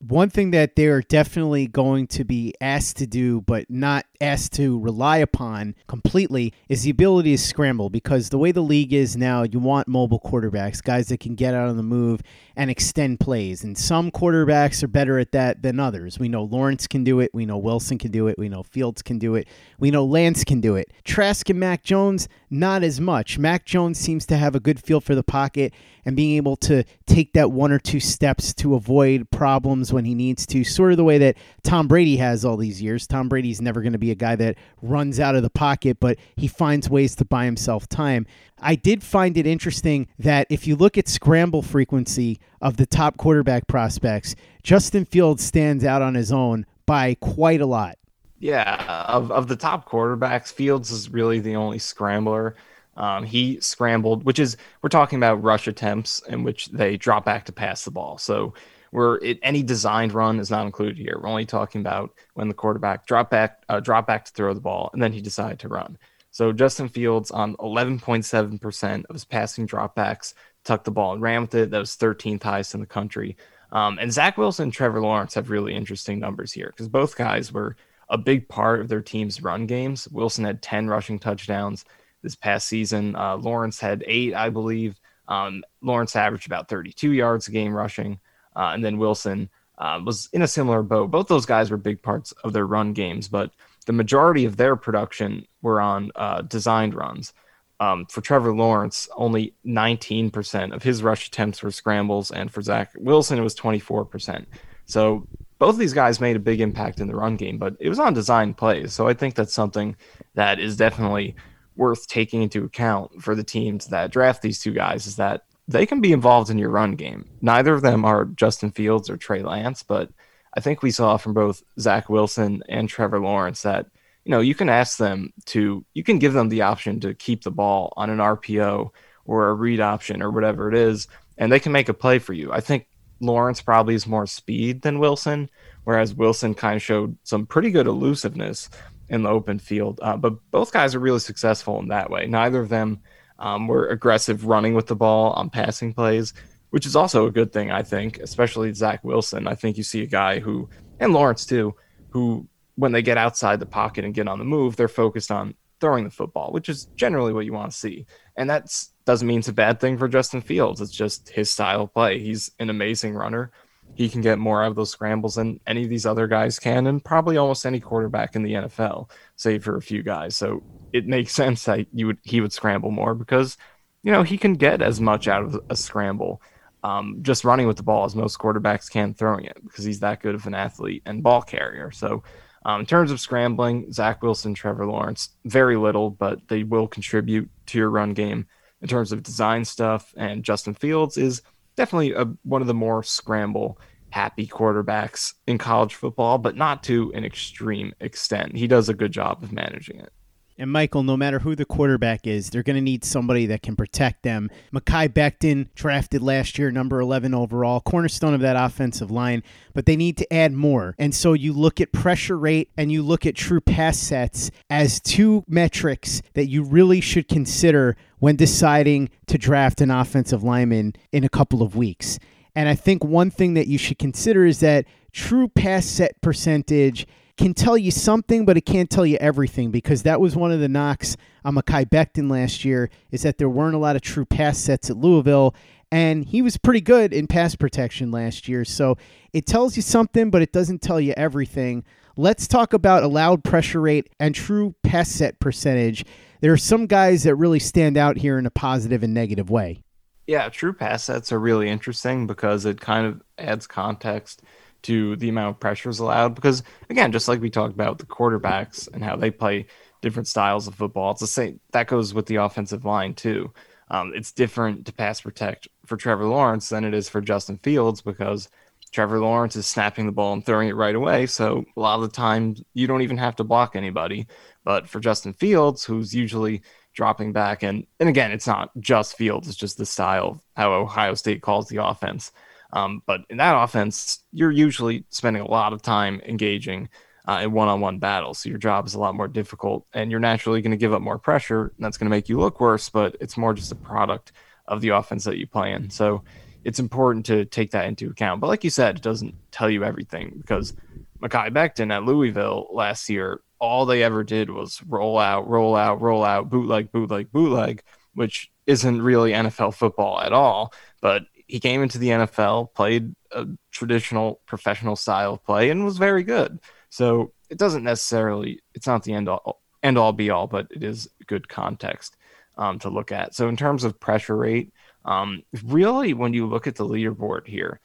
one 0.09 0.30
thing 0.30 0.50
that 0.50 0.75
they're 0.75 1.00
definitely 1.00 1.66
going 1.68 2.09
to 2.09 2.25
be 2.25 2.54
asked 2.61 2.97
to 2.97 3.06
do, 3.06 3.40
but 3.42 3.71
not 3.71 4.04
asked 4.21 4.52
to 4.54 4.78
rely 4.80 5.18
upon 5.18 5.75
completely, 5.87 6.52
is 6.68 6.82
the 6.82 6.90
ability 6.90 7.32
to 7.32 7.38
scramble. 7.38 7.88
Because 7.88 8.28
the 8.28 8.38
way 8.38 8.50
the 8.50 8.62
league 8.62 8.92
is 8.92 9.16
now, 9.16 9.44
you 9.44 9.61
want 9.61 9.87
mobile 9.87 10.21
quarterbacks, 10.21 10.82
guys 10.82 11.09
that 11.09 11.21
can 11.21 11.35
get 11.35 11.54
out 11.54 11.68
on 11.68 11.76
the 11.76 11.82
move 11.82 12.21
and 12.56 12.71
extend 12.71 13.21
plays. 13.21 13.62
And 13.62 13.78
some 13.78 14.11
quarterbacks 14.11 14.82
are 14.82 14.88
better 14.88 15.18
at 15.18 15.32
that 15.32 15.62
than 15.62 15.78
others. 15.78 16.18
We 16.18 16.28
know 16.28 16.44
Lawrence 16.44 16.87
can 16.87 17.04
do 17.04 17.21
it. 17.21 17.30
We 17.32 17.47
know 17.47 17.59
Wilson 17.59 17.99
can 17.99 18.11
do 18.11 18.26
it. 18.26 18.38
We 18.38 18.49
know 18.49 18.62
Fields 18.62 19.02
can 19.02 19.18
do 19.18 19.37
it. 19.37 19.47
We 19.78 19.90
know 19.90 20.04
Lance 20.04 20.42
can 20.44 20.61
do 20.61 20.75
it. 20.76 20.92
Trask 21.04 21.49
and 21.49 21.61
Mac 21.61 21.85
Jones, 21.85 22.28
not 22.52 22.82
as 22.82 23.00
much. 23.00 23.38
Mac 23.38 23.64
Jones 23.64 23.99
seems 23.99 24.26
to 24.26 24.37
have 24.37 24.54
a 24.54 24.61
good 24.61 24.78
feel 24.78 25.00
for 25.00 25.14
the 25.14 25.23
pocket 25.23 25.73
and 26.04 26.14
being 26.14 26.37
able 26.37 26.56
to 26.56 26.85
take 27.06 27.32
that 27.32 27.50
one 27.50 27.73
or 27.73 27.78
two 27.78 27.99
steps 27.99 28.52
to 28.52 28.75
avoid 28.75 29.30
problems 29.30 29.90
when 29.90 30.04
he 30.04 30.14
needs 30.14 30.44
to, 30.47 30.62
sort 30.62 30.90
of 30.90 30.99
the 30.99 31.04
way 31.04 31.16
that 31.16 31.37
Tom 31.62 31.88
Brady 31.88 32.18
has 32.18 32.44
all 32.44 32.59
these 32.59 32.82
years. 32.82 33.06
Tom 33.06 33.28
Brady's 33.28 33.62
never 33.62 33.80
going 33.80 33.94
to 33.94 33.99
be 33.99 34.11
a 34.11 34.16
guy 34.16 34.37
that 34.37 34.59
runs 34.82 35.18
out 35.18 35.35
of 35.35 35.42
the 35.42 35.50
pocket, 35.50 35.99
but 35.99 36.18
he 36.37 36.47
finds 36.47 36.90
ways 36.90 37.16
to 37.16 37.25
buy 37.25 37.47
himself 37.47 37.88
time. 37.88 38.26
I 38.59 38.75
did 38.75 39.02
find 39.02 39.38
it 39.38 39.47
interesting 39.47 40.09
that 40.18 40.47
if 40.50 40.66
you 40.66 40.76
look 40.76 40.99
at 40.99 41.09
scramble 41.09 41.62
frequency 41.62 42.38
of 42.61 42.76
the 42.76 42.87
top 42.87 43.16
quarterback 43.16 43.66
prospects, 43.66 44.35
Justin 44.62 45.06
Fields 45.06 45.42
stands 45.42 45.85
out 45.85 46.02
on 46.02 46.14
his 46.14 46.30
own 46.30 46.66
by 46.85 47.14
quite 47.14 47.62
a 47.62 47.66
lot. 47.66 47.97
Yeah, 48.43 49.07
of, 49.07 49.31
of 49.31 49.47
the 49.47 49.55
top 49.55 49.89
quarterbacks, 49.89 50.53
Fields 50.53 50.91
is 50.91 51.11
really 51.11 51.39
the 51.39 51.55
only 51.55 51.79
scrambler. 51.79 52.57
Um, 52.97 53.23
he 53.23 53.61
scrambled, 53.61 54.25
which 54.25 54.41
is 54.41 54.57
we're 54.83 54.89
talking 54.89 55.17
about 55.17 55.45
rush 55.45 55.69
attempts 55.69 56.21
in 56.27 56.43
which 56.43 56.67
they 56.67 56.97
drop 56.97 57.25
back 57.25 57.45
to 57.45 57.53
pass 57.53 57.85
the 57.85 57.93
ball. 57.93 58.19
So 58.19 58.53
we're 58.91 59.19
it, 59.19 59.39
any 59.45 59.63
designed 59.63 60.13
run 60.13 60.41
is 60.41 60.51
not 60.51 60.67
included 60.67 60.99
here. 60.99 61.21
We're 61.23 61.29
only 61.29 61.47
talking 61.47 61.83
about 61.83 62.15
when 62.35 62.49
the 62.49 62.55
quarterback 62.55 63.07
drop 63.07 63.31
back, 63.31 63.63
uh, 63.69 63.79
drop 63.79 64.09
back 64.09 64.25
to 64.25 64.33
throw 64.33 64.53
the 64.55 64.61
ball, 64.61 64.91
and 64.93 65.01
then 65.01 65.13
he 65.13 65.21
decided 65.21 65.61
to 65.61 65.69
run. 65.69 65.97
So 66.33 66.51
Justin 66.51 66.89
Fields 66.89 67.31
on 67.31 67.55
11.7% 67.59 69.05
of 69.05 69.15
his 69.15 69.25
passing 69.25 69.69
dropbacks 69.69 70.35
tucked 70.65 70.85
the 70.85 70.91
ball 70.91 71.13
and 71.13 71.23
ran 71.23 71.43
with 71.43 71.55
it. 71.55 71.71
That 71.71 71.79
was 71.79 71.91
13th 71.97 72.43
highest 72.43 72.75
in 72.75 72.81
the 72.81 72.87
country. 72.87 73.37
Um, 73.71 74.01
and 74.01 74.13
Zach 74.13 74.37
Wilson 74.37 74.65
and 74.65 74.73
Trevor 74.73 75.01
Lawrence 75.01 75.35
have 75.35 75.49
really 75.49 75.77
interesting 75.77 76.19
numbers 76.19 76.53
here 76.53 76.67
because 76.67 76.89
both 76.89 77.17
guys 77.17 77.53
were 77.53 77.77
a 78.12 78.19
big 78.19 78.47
part 78.47 78.81
of 78.81 78.88
their 78.88 79.00
team's 79.00 79.42
run 79.42 79.66
games. 79.66 80.07
Wilson 80.09 80.45
had 80.45 80.61
10 80.62 80.87
rushing 80.87 81.19
touchdowns 81.19 81.87
this 82.23 82.37
past 82.37 82.69
season. 82.69 83.16
Uh, 83.16 83.37
Lawrence 83.38 83.81
had 83.81 84.04
eight, 84.07 84.35
I 84.35 84.50
believe. 84.50 85.00
Um, 85.28 85.64
Lawrence 85.81 86.14
averaged 86.14 86.47
about 86.47 86.69
32 86.69 87.12
yards 87.12 87.49
a 87.49 87.50
game 87.50 87.73
rushing. 87.73 88.21
Uh, 88.54 88.73
and 88.75 88.85
then 88.85 88.99
Wilson 88.99 89.49
uh, 89.78 89.99
was 90.04 90.28
in 90.35 90.42
a 90.42 90.47
similar 90.47 90.83
boat. 90.83 91.11
Both 91.11 91.28
those 91.28 91.47
guys 91.47 91.71
were 91.71 91.78
big 91.78 92.02
parts 92.02 92.33
of 92.45 92.52
their 92.52 92.66
run 92.66 92.92
games, 92.92 93.28
but 93.28 93.50
the 93.87 93.95
majority 93.95 94.45
of 94.45 94.59
their 94.59 94.76
production 94.76 95.47
were 95.62 95.81
on 95.81 96.12
uh, 96.14 96.42
designed 96.42 96.95
runs. 96.95 97.33
Um, 97.81 98.04
for 98.07 98.21
Trevor 98.21 98.54
Lawrence, 98.54 99.09
only 99.16 99.54
19% 99.66 100.73
of 100.73 100.83
his 100.83 101.02
rush 101.02 101.26
attempts 101.26 101.62
were 101.62 101.73
scrambles, 101.73 102.31
and 102.31 102.52
for 102.52 102.61
Zach 102.61 102.92
Wilson, 102.97 103.38
it 103.38 103.42
was 103.42 103.57
24%. 103.57 104.45
So 104.85 105.26
both 105.62 105.76
of 105.76 105.78
these 105.78 105.92
guys 105.92 106.21
made 106.21 106.35
a 106.35 106.40
big 106.40 106.61
impact 106.61 106.99
in 106.99 107.07
the 107.07 107.14
run 107.14 107.37
game, 107.37 107.57
but 107.57 107.76
it 107.78 107.88
was 107.88 108.00
on 108.00 108.12
design 108.12 108.52
plays. 108.52 108.92
So 108.92 109.07
I 109.07 109.14
think 109.14 109.37
that's 109.37 109.54
something 109.54 109.95
that 110.35 110.59
is 110.59 110.76
definitely 110.76 111.37
worth 111.76 112.09
taking 112.09 112.42
into 112.42 112.64
account 112.64 113.23
for 113.23 113.37
the 113.37 113.45
teams 113.45 113.87
that 113.87 114.11
draft 114.11 114.42
these 114.42 114.61
two 114.61 114.73
guys 114.73 115.07
is 115.07 115.14
that 115.14 115.45
they 115.69 115.87
can 115.87 116.00
be 116.00 116.11
involved 116.12 116.50
in 116.50 116.59
your 116.59 116.71
run 116.71 116.97
game. 116.97 117.28
Neither 117.42 117.75
of 117.75 117.83
them 117.83 118.04
are 118.04 118.25
Justin 118.25 118.73
Fields 118.73 119.09
or 119.09 119.16
Trey 119.16 119.45
Lance, 119.45 119.85
but 119.85 120.11
I 120.52 120.59
think 120.59 120.83
we 120.83 120.90
saw 120.90 121.16
from 121.16 121.33
both 121.33 121.62
Zach 121.78 122.09
Wilson 122.09 122.64
and 122.69 122.88
Trevor 122.88 123.21
Lawrence 123.21 123.62
that 123.62 123.87
you 124.25 124.33
know 124.33 124.40
you 124.40 124.57
can 124.57 124.69
ask 124.69 124.99
them 124.99 125.33
to 125.45 125.85
you 125.95 126.02
can 126.02 126.19
give 126.19 126.33
them 126.33 126.49
the 126.49 126.62
option 126.62 126.99
to 126.99 127.14
keep 127.14 127.45
the 127.45 127.52
ball 127.52 127.92
on 127.97 128.11
an 128.11 128.19
RPO 128.19 128.90
or 129.26 129.49
a 129.49 129.54
read 129.54 129.78
option 129.78 130.23
or 130.23 130.33
whatever 130.33 130.69
it 130.69 130.75
is, 130.75 131.07
and 131.38 131.52
they 131.52 131.61
can 131.61 131.71
make 131.71 131.88
a 131.88 131.95
play 131.95 132.19
for 132.19 132.33
you. 132.33 132.52
I 132.52 132.59
think 132.59 132.88
Lawrence 133.23 133.62
probably 133.62 133.95
is 133.95 134.07
more 134.07 134.26
speed 134.26 134.83
than 134.83 134.99
Wilson, 134.99 135.49
whereas 135.85 136.14
Wilson 136.14 136.55
kind 136.55 136.76
of 136.76 136.83
showed 136.83 137.17
some 137.23 137.47
pretty 137.47 137.71
good 137.71 137.87
elusiveness 137.87 138.69
in 139.09 139.23
the 139.23 139.31
open 139.31 139.59
field. 139.59 140.00
Uh, 140.02 140.17
but 140.17 140.35
both 140.50 140.73
guys 140.73 140.95
are 140.95 141.00
really 141.00 141.21
successful 141.21 141.79
in 141.79 141.88
that 141.88 142.11
way. 142.11 142.26
Neither 142.26 142.61
of 142.61 142.69
them 142.69 143.00
um, 143.38 143.69
were 143.69 143.88
aggressive 143.88 144.47
running 144.47 144.75
with 144.75 144.88
the 144.88 144.97
ball 144.97 145.33
on 145.35 145.50
passing 145.50 145.93
plays, 145.95 146.35
which 146.71 146.85
is 146.85 146.97
also 146.97 147.26
a 147.26 147.31
good 147.31 147.52
thing, 147.52 147.71
I 147.71 147.83
think, 147.83 148.19
especially 148.19 148.73
Zach 148.75 149.05
Wilson. 149.05 149.47
I 149.47 149.55
think 149.55 149.76
you 149.76 149.83
see 149.85 150.02
a 150.02 150.07
guy 150.07 150.41
who, 150.41 150.69
and 150.99 151.12
Lawrence 151.12 151.47
too, 151.47 151.75
who, 152.11 152.49
when 152.75 152.93
they 152.93 153.02
get 153.02 153.19
outside 153.19 153.61
the 153.61 153.67
pocket 153.67 154.05
and 154.05 154.14
get 154.14 154.29
on 154.29 154.38
the 154.38 154.45
move, 154.45 154.76
they're 154.76 154.88
focused 154.88 155.31
on 155.31 155.55
throwing 155.81 156.05
the 156.05 156.11
football, 156.11 156.52
which 156.52 156.69
is 156.69 156.87
generally 156.97 157.33
what 157.33 157.45
you 157.45 157.52
want 157.52 157.71
to 157.71 157.76
see. 157.76 158.07
And 158.37 158.50
that 158.50 158.69
doesn't 159.04 159.26
mean 159.26 159.40
it's 159.40 159.49
a 159.49 159.52
bad 159.52 159.80
thing 159.80 159.99
for 159.99 160.09
Justin 160.09 160.40
Fields. 160.40 160.80
It's 160.80 160.92
just 160.92 161.28
his 161.28 161.50
style 161.50 161.82
of 161.82 161.92
play. 161.92 162.18
He's 162.18 162.50
an 162.59 162.71
amazing 162.71 163.14
runner 163.14 163.50
he 163.94 164.09
can 164.09 164.21
get 164.21 164.38
more 164.38 164.62
out 164.62 164.71
of 164.71 164.76
those 164.76 164.90
scrambles 164.90 165.35
than 165.35 165.61
any 165.66 165.82
of 165.85 165.90
these 165.90 166.06
other 166.06 166.26
guys 166.26 166.59
can, 166.59 166.87
and 166.87 167.04
probably 167.04 167.37
almost 167.37 167.66
any 167.66 167.80
quarterback 167.80 168.35
in 168.35 168.42
the 168.42 168.54
NFL, 168.54 169.11
save 169.37 169.64
for 169.64 169.76
a 169.76 169.82
few 169.82 170.02
guys. 170.02 170.37
So 170.37 170.62
it 170.92 171.06
makes 171.06 171.32
sense 171.35 171.64
that 171.64 171.87
you 171.92 172.06
would 172.06 172.18
he 172.23 172.40
would 172.40 172.52
scramble 172.52 172.90
more 172.90 173.14
because 173.14 173.56
you 174.02 174.12
know 174.12 174.23
he 174.23 174.38
can 174.38 174.54
get 174.54 174.82
as 174.82 175.00
much 175.00 175.28
out 175.28 175.44
of 175.44 175.61
a 175.68 175.76
scramble 175.76 176.40
um, 176.85 177.18
just 177.23 177.44
running 177.44 177.66
with 177.66 177.76
the 177.76 177.82
ball 177.82 178.04
as 178.04 178.16
most 178.16 178.38
quarterbacks 178.38 178.90
can 178.90 179.14
throwing 179.14 179.44
it 179.44 179.56
because 179.62 179.85
he's 179.85 180.00
that 180.00 180.21
good 180.21 180.35
of 180.35 180.47
an 180.47 180.54
athlete 180.54 181.02
and 181.06 181.23
ball 181.23 181.42
carrier. 181.42 181.90
So 181.92 182.25
um, 182.64 182.80
in 182.80 182.87
terms 182.87 183.11
of 183.11 183.21
scrambling, 183.21 183.92
Zach 183.92 184.23
Wilson, 184.23 184.54
Trevor 184.54 184.87
Lawrence, 184.87 185.30
very 185.44 185.76
little, 185.76 186.11
but 186.11 186.49
they 186.49 186.62
will 186.64 186.88
contribute 186.88 187.50
to 187.66 187.78
your 187.78 187.90
run 187.90 188.14
game. 188.14 188.47
In 188.83 188.89
terms 188.89 189.12
of 189.12 189.23
design 189.23 189.65
stuff, 189.65 190.12
and 190.17 190.43
Justin 190.43 190.75
Fields 190.75 191.17
is 191.17 191.41
definitely 191.77 192.12
a, 192.12 192.25
one 192.43 192.61
of 192.61 192.67
the 192.67 192.75
more 192.75 193.03
scramble 193.03 193.79
happy 194.11 194.47
quarterbacks 194.47 195.35
in 195.47 195.57
college 195.57 195.95
football, 195.95 196.37
but 196.37 196.57
not 196.57 196.83
to 196.85 197.11
an 197.15 197.25
extreme 197.25 197.95
extent. 198.01 198.57
He 198.57 198.67
does 198.67 198.89
a 198.89 198.95
good 198.95 199.12
job 199.12 199.43
of 199.43 199.53
managing 199.53 200.01
it. 200.01 200.12
And 200.59 200.71
Michael, 200.71 201.02
no 201.02 201.16
matter 201.16 201.38
who 201.38 201.56
the 201.56 201.64
quarterback 201.64 202.26
is, 202.26 202.50
they're 202.50 202.62
going 202.62 202.76
to 202.76 202.82
need 202.82 203.04
somebody 203.04 203.47
that 203.47 203.62
can 203.62 203.75
protect 203.75 204.23
them. 204.23 204.50
Mekhi 204.73 205.09
Becton, 205.09 205.68
drafted 205.75 206.23
last 206.23 206.59
year, 206.59 206.71
number 206.71 207.00
11 207.00 207.35
overall, 207.35 207.80
cornerstone 207.80 208.35
of 208.35 208.40
that 208.40 208.56
offensive 208.56 209.11
line, 209.11 209.42
but 209.75 209.87
they 209.87 209.97
need 209.97 210.16
to 210.18 210.32
add 210.32 210.52
more. 210.52 210.94
And 210.99 211.14
so 211.14 211.32
you 211.32 211.52
look 211.52 211.80
at 211.80 211.92
pressure 211.92 212.38
rate 212.38 212.71
and 212.76 212.92
you 212.92 213.02
look 213.02 213.25
at 213.26 213.35
true 213.35 213.61
pass 213.61 213.99
sets 213.99 214.50
as 214.68 215.00
two 215.00 215.44
metrics 215.49 216.23
that 216.35 216.47
you 216.47 216.62
really 216.62 217.00
should 217.00 217.28
consider 217.28 217.97
when 218.18 218.37
deciding 218.37 219.09
to 219.26 219.38
draft 219.38 219.80
an 219.80 219.90
offensive 219.90 220.42
lineman 220.42 220.94
in 221.11 221.25
a 221.25 221.28
couple 221.28 221.62
of 221.62 221.75
weeks. 221.75 222.18
And 222.54 222.68
I 222.68 222.75
think 222.75 223.02
one 223.02 223.30
thing 223.30 223.54
that 223.54 223.66
you 223.66 223.78
should 223.78 223.99
consider 223.99 224.44
is 224.44 224.61
that 224.61 224.85
true 225.12 225.49
pass 225.49 225.87
set 225.87 226.21
percentage 226.21 227.06
can 227.37 227.55
tell 227.55 227.79
you 227.79 227.91
something, 227.91 228.45
but 228.45 228.57
it 228.57 228.62
can't 228.62 228.91
tell 228.91 229.07
you 229.07 229.17
everything 229.21 229.71
because 229.71 230.03
that 230.03 230.21
was 230.21 230.37
one 230.37 230.53
of 230.53 230.61
the 230.61 230.69
knocks 230.69 231.17
on 231.45 231.55
Mekhi 231.55 231.89
Becton 231.89 232.31
last 232.31 232.65
year 232.65 232.91
is 233.11 233.23
that 233.23 233.39
there 233.39 233.49
weren't 233.49 233.75
a 233.75 233.79
lot 233.79 233.97
of 233.97 234.03
true 234.03 234.25
pass 234.25 234.59
sets 234.59 234.91
at 234.91 234.97
Louisville. 234.97 235.55
and 235.93 236.25
he 236.25 236.41
was 236.41 236.57
pretty 236.57 236.81
good 236.81 237.12
in 237.12 237.27
pass 237.27 237.55
protection 237.55 238.11
last 238.11 238.49
year. 238.49 238.65
So 238.65 238.97
it 239.35 239.45
tells 239.47 239.77
you 239.77 239.83
something, 239.83 240.31
but 240.31 240.41
it 240.41 240.51
doesn't 240.51 240.81
tell 240.81 240.99
you 240.99 241.12
everything. 241.19 241.85
Let's 242.17 242.49
talk 242.49 242.73
about 242.73 243.03
allowed 243.03 243.45
pressure 243.45 243.81
rate 243.81 244.09
and 244.19 244.35
true 244.35 244.75
pass 244.83 245.11
set 245.11 245.39
percentage. 245.39 246.07
There 246.41 246.53
are 246.53 246.57
some 246.57 246.87
guys 246.87 247.25
that 247.25 247.37
really 247.37 247.59
stand 247.59 247.99
out 247.99 248.17
here 248.17 248.39
in 248.39 248.47
a 248.47 248.51
positive 248.51 249.03
and 249.03 249.12
negative 249.12 249.51
way. 249.51 249.83
Yeah, 250.27 250.49
true 250.49 250.73
pass 250.73 251.05
sets 251.05 251.31
are 251.31 251.39
really 251.39 251.69
interesting 251.69 252.27
because 252.27 252.65
it 252.65 252.81
kind 252.81 253.07
of 253.07 253.23
adds 253.39 253.67
context 253.67 254.41
to 254.83 255.17
the 255.17 255.29
amount 255.29 255.55
of 255.55 255.61
pressures 255.61 255.99
allowed. 255.99 256.35
Because 256.35 256.62
again, 256.91 257.12
just 257.12 257.29
like 257.29 257.41
we 257.41 257.51
talked 257.51 257.75
about 257.75 257.99
the 257.99 258.07
quarterbacks 258.07 258.89
and 258.93 259.03
how 259.03 259.17
they 259.17 259.31
play 259.31 259.67
different 260.01 260.29
styles 260.29 260.67
of 260.67 260.75
football, 260.75 261.12
it's 261.12 261.21
the 261.21 261.27
same. 261.27 261.61
That 261.73 261.87
goes 261.87 262.15
with 262.15 262.27
the 262.27 262.37
offensive 262.37 262.85
line 262.85 263.15
too. 263.15 263.53
Um, 263.91 264.12
it's 264.15 264.33
different 264.33 264.87
to 264.87 264.93
pass 264.93 265.21
protect 265.21 265.69
for 265.85 265.97
Trevor 265.97 266.25
Lawrence 266.25 266.71
than 266.71 266.85
it 266.85 266.95
is 266.95 267.09
for 267.09 267.21
Justin 267.21 267.59
Fields 267.59 268.01
because 268.01 268.49
Trevor 268.93 269.21
Lawrence 269.21 269.57
is 269.57 269.67
snapping 269.67 270.07
the 270.07 270.12
ball 270.12 270.35
and 270.35 270.45
throwing 270.45 270.69
it 270.69 270.77
right 270.77 270.95
away. 270.95 271.27
So 271.27 271.65
a 271.77 271.81
lot 271.81 271.97
of 271.97 272.03
the 272.03 272.09
time, 272.09 272.57
you 272.75 272.87
don't 272.87 273.03
even 273.03 273.17
have 273.17 273.37
to 273.37 273.45
block 273.45 273.75
anybody. 273.75 274.27
But 274.65 274.89
for 274.89 275.01
Justin 275.01 275.33
Fields, 275.33 275.85
who's 275.85 276.15
usually 276.15 276.62
dropping 276.95 277.33
back, 277.33 277.62
and 277.62 277.87
and 277.99 278.09
again, 278.09 278.33
it's 278.33 278.47
not 278.47 278.71
just 278.79 279.17
Fields; 279.17 279.49
it's 279.49 279.57
just 279.57 279.79
the 279.79 279.87
style 279.87 280.43
how 280.57 280.73
Ohio 280.73 281.15
State 281.15 281.43
calls 281.43 281.69
the 281.69 281.85
offense. 281.85 282.33
Um, 282.73 283.02
but 283.07 283.23
in 283.29 283.37
that 283.37 283.61
offense, 283.61 284.25
you're 284.33 284.50
usually 284.50 285.05
spending 285.11 285.43
a 285.43 285.50
lot 285.50 285.73
of 285.73 285.83
time 285.83 286.21
engaging 286.26 286.88
uh, 287.29 287.41
in 287.43 287.52
one-on-one 287.52 287.99
battles. 287.99 288.38
So 288.38 288.49
your 288.49 288.59
job 288.59 288.87
is 288.87 288.95
a 288.95 288.99
lot 288.99 289.14
more 289.14 289.29
difficult, 289.29 289.87
and 289.93 290.11
you're 290.11 290.21
naturally 290.21 290.62
going 290.62 290.73
to 290.73 290.76
give 290.76 290.93
up 290.93 291.02
more 291.02 291.19
pressure, 291.19 291.73
and 291.76 291.85
that's 291.85 291.97
going 291.97 292.07
to 292.07 292.17
make 292.17 292.29
you 292.29 292.38
look 292.38 292.61
worse. 292.61 292.88
But 292.88 293.17
it's 293.21 293.37
more 293.37 293.55
just 293.55 293.73
a 293.73 293.76
product 293.76 294.33
of 294.67 294.81
the 294.81 294.91
offense 294.91 295.25
that 295.25 295.38
you 295.38 295.47
play 295.47 295.73
in. 295.73 295.91
So 295.91 296.25
it's 296.64 296.79
important 296.79 297.26
to 297.26 297.45
take 297.45 297.73
that 297.73 297.87
into 297.87 298.11
account. 298.11 298.41
But 298.41 298.49
like 298.49 298.64
you 298.64 298.71
said, 298.71 298.97
it 298.97 299.02
doesn't 299.02 299.35
tell 299.50 299.71
you 299.71 299.85
everything 299.85 300.35
because 300.38 300.75
Mekhi 301.21 301.50
Becton 301.50 301.93
at 301.93 302.05
Louisville 302.05 302.69
last 302.73 303.09
year, 303.09 303.41
all 303.59 303.87
they 303.87 304.02
ever 304.02 304.25
did 304.25 304.50
was 304.50 304.83
roll 304.87 305.19
out, 305.19 305.49
roll 305.49 305.76
out, 305.76 306.00
roll 306.00 306.25
out, 306.25 306.50
bootleg, 306.50 306.91
bootleg, 306.91 307.31
bootleg, 307.31 307.83
which 308.14 308.50
isn't 308.67 309.02
really 309.02 309.33
NFL 309.33 309.75
football 309.75 310.21
at 310.21 310.33
all. 310.33 310.73
But 311.00 311.23
he 311.52 311.61
came 311.61 311.82
into 311.82 311.99
the 311.99 312.09
NFL, 312.09 312.73
played 312.73 313.14
a 313.30 313.47
traditional 313.71 314.40
professional 314.47 314.97
style 314.97 315.35
of 315.35 315.44
play, 315.44 315.68
and 315.68 315.85
was 315.85 315.99
very 315.99 316.23
good. 316.23 316.59
So 316.88 317.35
it 317.50 317.59
doesn't 317.59 317.85
necessarily, 317.85 318.61
it's 318.73 318.87
not 318.87 319.02
the 319.02 319.12
end 319.12 319.28
all, 319.28 319.61
end 319.82 319.99
all 319.99 320.14
be 320.14 320.30
all, 320.30 320.47
but 320.47 320.68
it 320.71 320.82
is 320.82 321.11
good 321.26 321.50
context 321.50 322.16
um, 322.56 322.78
to 322.78 322.88
look 322.88 323.12
at. 323.12 323.35
So 323.35 323.49
in 323.49 323.59
terms 323.59 323.85
of 323.85 324.00
pressure 324.00 324.35
rate, 324.35 324.73
um, 325.04 325.42
really, 325.62 326.14
when 326.14 326.32
you 326.32 326.47
look 326.47 326.66
at 326.66 326.76
the 326.76 326.87
leaderboard 326.87 327.47
here, 327.47 327.80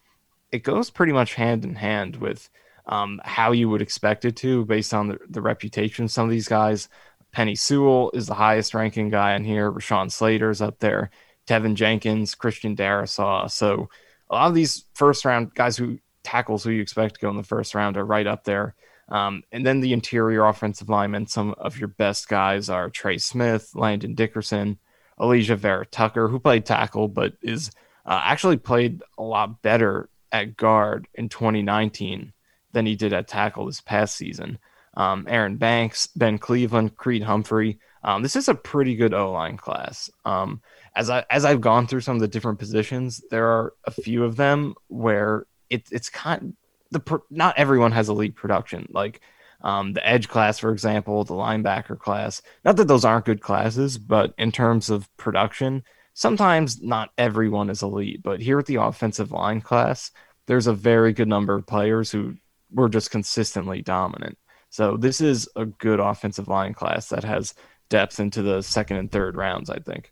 it 0.53 0.63
goes 0.63 0.89
pretty 0.89 1.11
much 1.11 1.33
hand 1.33 1.65
in 1.65 1.75
hand 1.75 2.15
with 2.15 2.49
um, 2.85 3.19
how 3.25 3.51
you 3.51 3.67
would 3.67 3.81
expect 3.81 4.23
it 4.23 4.37
to 4.37 4.63
based 4.63 4.93
on 4.93 5.09
the, 5.09 5.19
the 5.27 5.41
reputation 5.41 6.05
of 6.05 6.11
some 6.11 6.23
of 6.23 6.31
these 6.31 6.47
guys. 6.47 6.87
Penei 7.35 7.57
Sewell 7.57 8.11
is 8.13 8.27
the 8.27 8.33
highest 8.33 8.73
ranking 8.73 9.09
guy 9.09 9.35
in 9.35 9.43
here. 9.43 9.69
Rashawn 9.69 10.09
Slater's 10.09 10.61
up 10.61 10.79
there. 10.79 11.11
Teven 11.47 11.75
Jenkins, 11.75 12.35
Christian 12.35 12.75
Darrisaw. 12.75 13.49
So 13.49 13.89
a 14.29 14.35
lot 14.35 14.47
of 14.47 14.55
these 14.55 14.85
first 14.93 15.25
round 15.25 15.53
guys 15.53 15.77
who 15.77 15.99
tackles 16.23 16.63
who 16.63 16.71
you 16.71 16.81
expect 16.81 17.15
to 17.15 17.21
go 17.21 17.29
in 17.29 17.37
the 17.37 17.43
first 17.43 17.73
round 17.73 17.97
are 17.97 18.05
right 18.05 18.27
up 18.27 18.43
there. 18.43 18.75
Um, 19.09 19.43
and 19.51 19.65
then 19.65 19.79
the 19.79 19.93
interior 19.93 20.45
offensive 20.45 20.89
linemen, 20.89 21.27
some 21.27 21.55
of 21.57 21.79
your 21.79 21.87
best 21.87 22.27
guys 22.27 22.69
are 22.69 22.89
Trey 22.89 23.17
Smith, 23.17 23.71
Landon 23.73 24.15
Dickerson, 24.15 24.77
Alijah 25.17 25.57
Vera 25.57 25.85
Tucker, 25.85 26.27
who 26.27 26.39
played 26.39 26.65
tackle, 26.65 27.07
but 27.07 27.33
is 27.41 27.71
uh, 28.05 28.21
actually 28.23 28.57
played 28.57 29.01
a 29.17 29.23
lot 29.23 29.61
better 29.61 30.09
at 30.31 30.57
guard 30.57 31.07
in 31.13 31.29
2019 31.29 32.33
than 32.73 32.85
he 32.85 32.95
did 32.95 33.13
at 33.13 33.29
tackle 33.29 33.65
this 33.65 33.81
past 33.81 34.15
season. 34.15 34.59
Um, 34.95 35.25
Aaron 35.29 35.57
Banks, 35.57 36.07
Ben 36.07 36.37
Cleveland, 36.37 36.97
Creed 36.97 37.23
Humphrey. 37.23 37.79
Um, 38.03 38.23
this 38.23 38.35
is 38.35 38.47
a 38.47 38.55
pretty 38.55 38.95
good 38.95 39.13
O 39.13 39.31
line 39.31 39.57
class. 39.57 40.09
Um, 40.25 40.61
as 40.95 41.09
I 41.09 41.25
as 41.29 41.45
I've 41.45 41.61
gone 41.61 41.87
through 41.87 42.01
some 42.01 42.15
of 42.15 42.21
the 42.21 42.27
different 42.27 42.59
positions, 42.59 43.21
there 43.29 43.47
are 43.47 43.73
a 43.85 43.91
few 43.91 44.23
of 44.23 44.35
them 44.35 44.75
where 44.87 45.45
it, 45.69 45.87
it's 45.91 46.09
kind 46.09 46.55
the 46.91 47.21
not 47.29 47.57
everyone 47.57 47.91
has 47.91 48.09
elite 48.09 48.35
production. 48.35 48.87
Like 48.91 49.21
um, 49.61 49.93
the 49.93 50.07
edge 50.07 50.27
class, 50.27 50.59
for 50.59 50.71
example, 50.71 51.23
the 51.23 51.33
linebacker 51.33 51.97
class. 51.97 52.41
Not 52.63 52.77
that 52.77 52.87
those 52.87 53.05
aren't 53.05 53.25
good 53.25 53.41
classes, 53.41 53.97
but 53.97 54.33
in 54.37 54.51
terms 54.51 54.89
of 54.89 55.09
production, 55.17 55.83
sometimes 56.13 56.81
not 56.81 57.09
everyone 57.17 57.69
is 57.69 57.81
elite. 57.81 58.21
But 58.23 58.41
here 58.41 58.59
at 58.59 58.65
the 58.65 58.75
offensive 58.75 59.31
line 59.31 59.61
class, 59.61 60.11
there's 60.45 60.67
a 60.67 60.73
very 60.73 61.13
good 61.13 61.27
number 61.27 61.55
of 61.55 61.67
players 61.67 62.11
who 62.11 62.35
were 62.71 62.89
just 62.89 63.11
consistently 63.11 63.81
dominant. 63.81 64.37
So 64.69 64.97
this 64.97 65.21
is 65.21 65.47
a 65.55 65.65
good 65.65 65.99
offensive 65.99 66.47
line 66.47 66.73
class 66.73 67.09
that 67.09 67.23
has 67.23 67.53
depth 67.89 68.19
into 68.19 68.41
the 68.41 68.61
second 68.61 68.97
and 68.97 69.11
third 69.11 69.35
rounds, 69.35 69.69
I 69.69 69.79
think. 69.79 70.11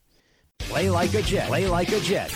Play 0.59 0.89
like 0.89 1.13
a 1.13 1.21
Jet. 1.21 1.47
Play 1.47 1.67
like 1.67 1.91
a 1.91 1.99
Jet. 1.99 2.33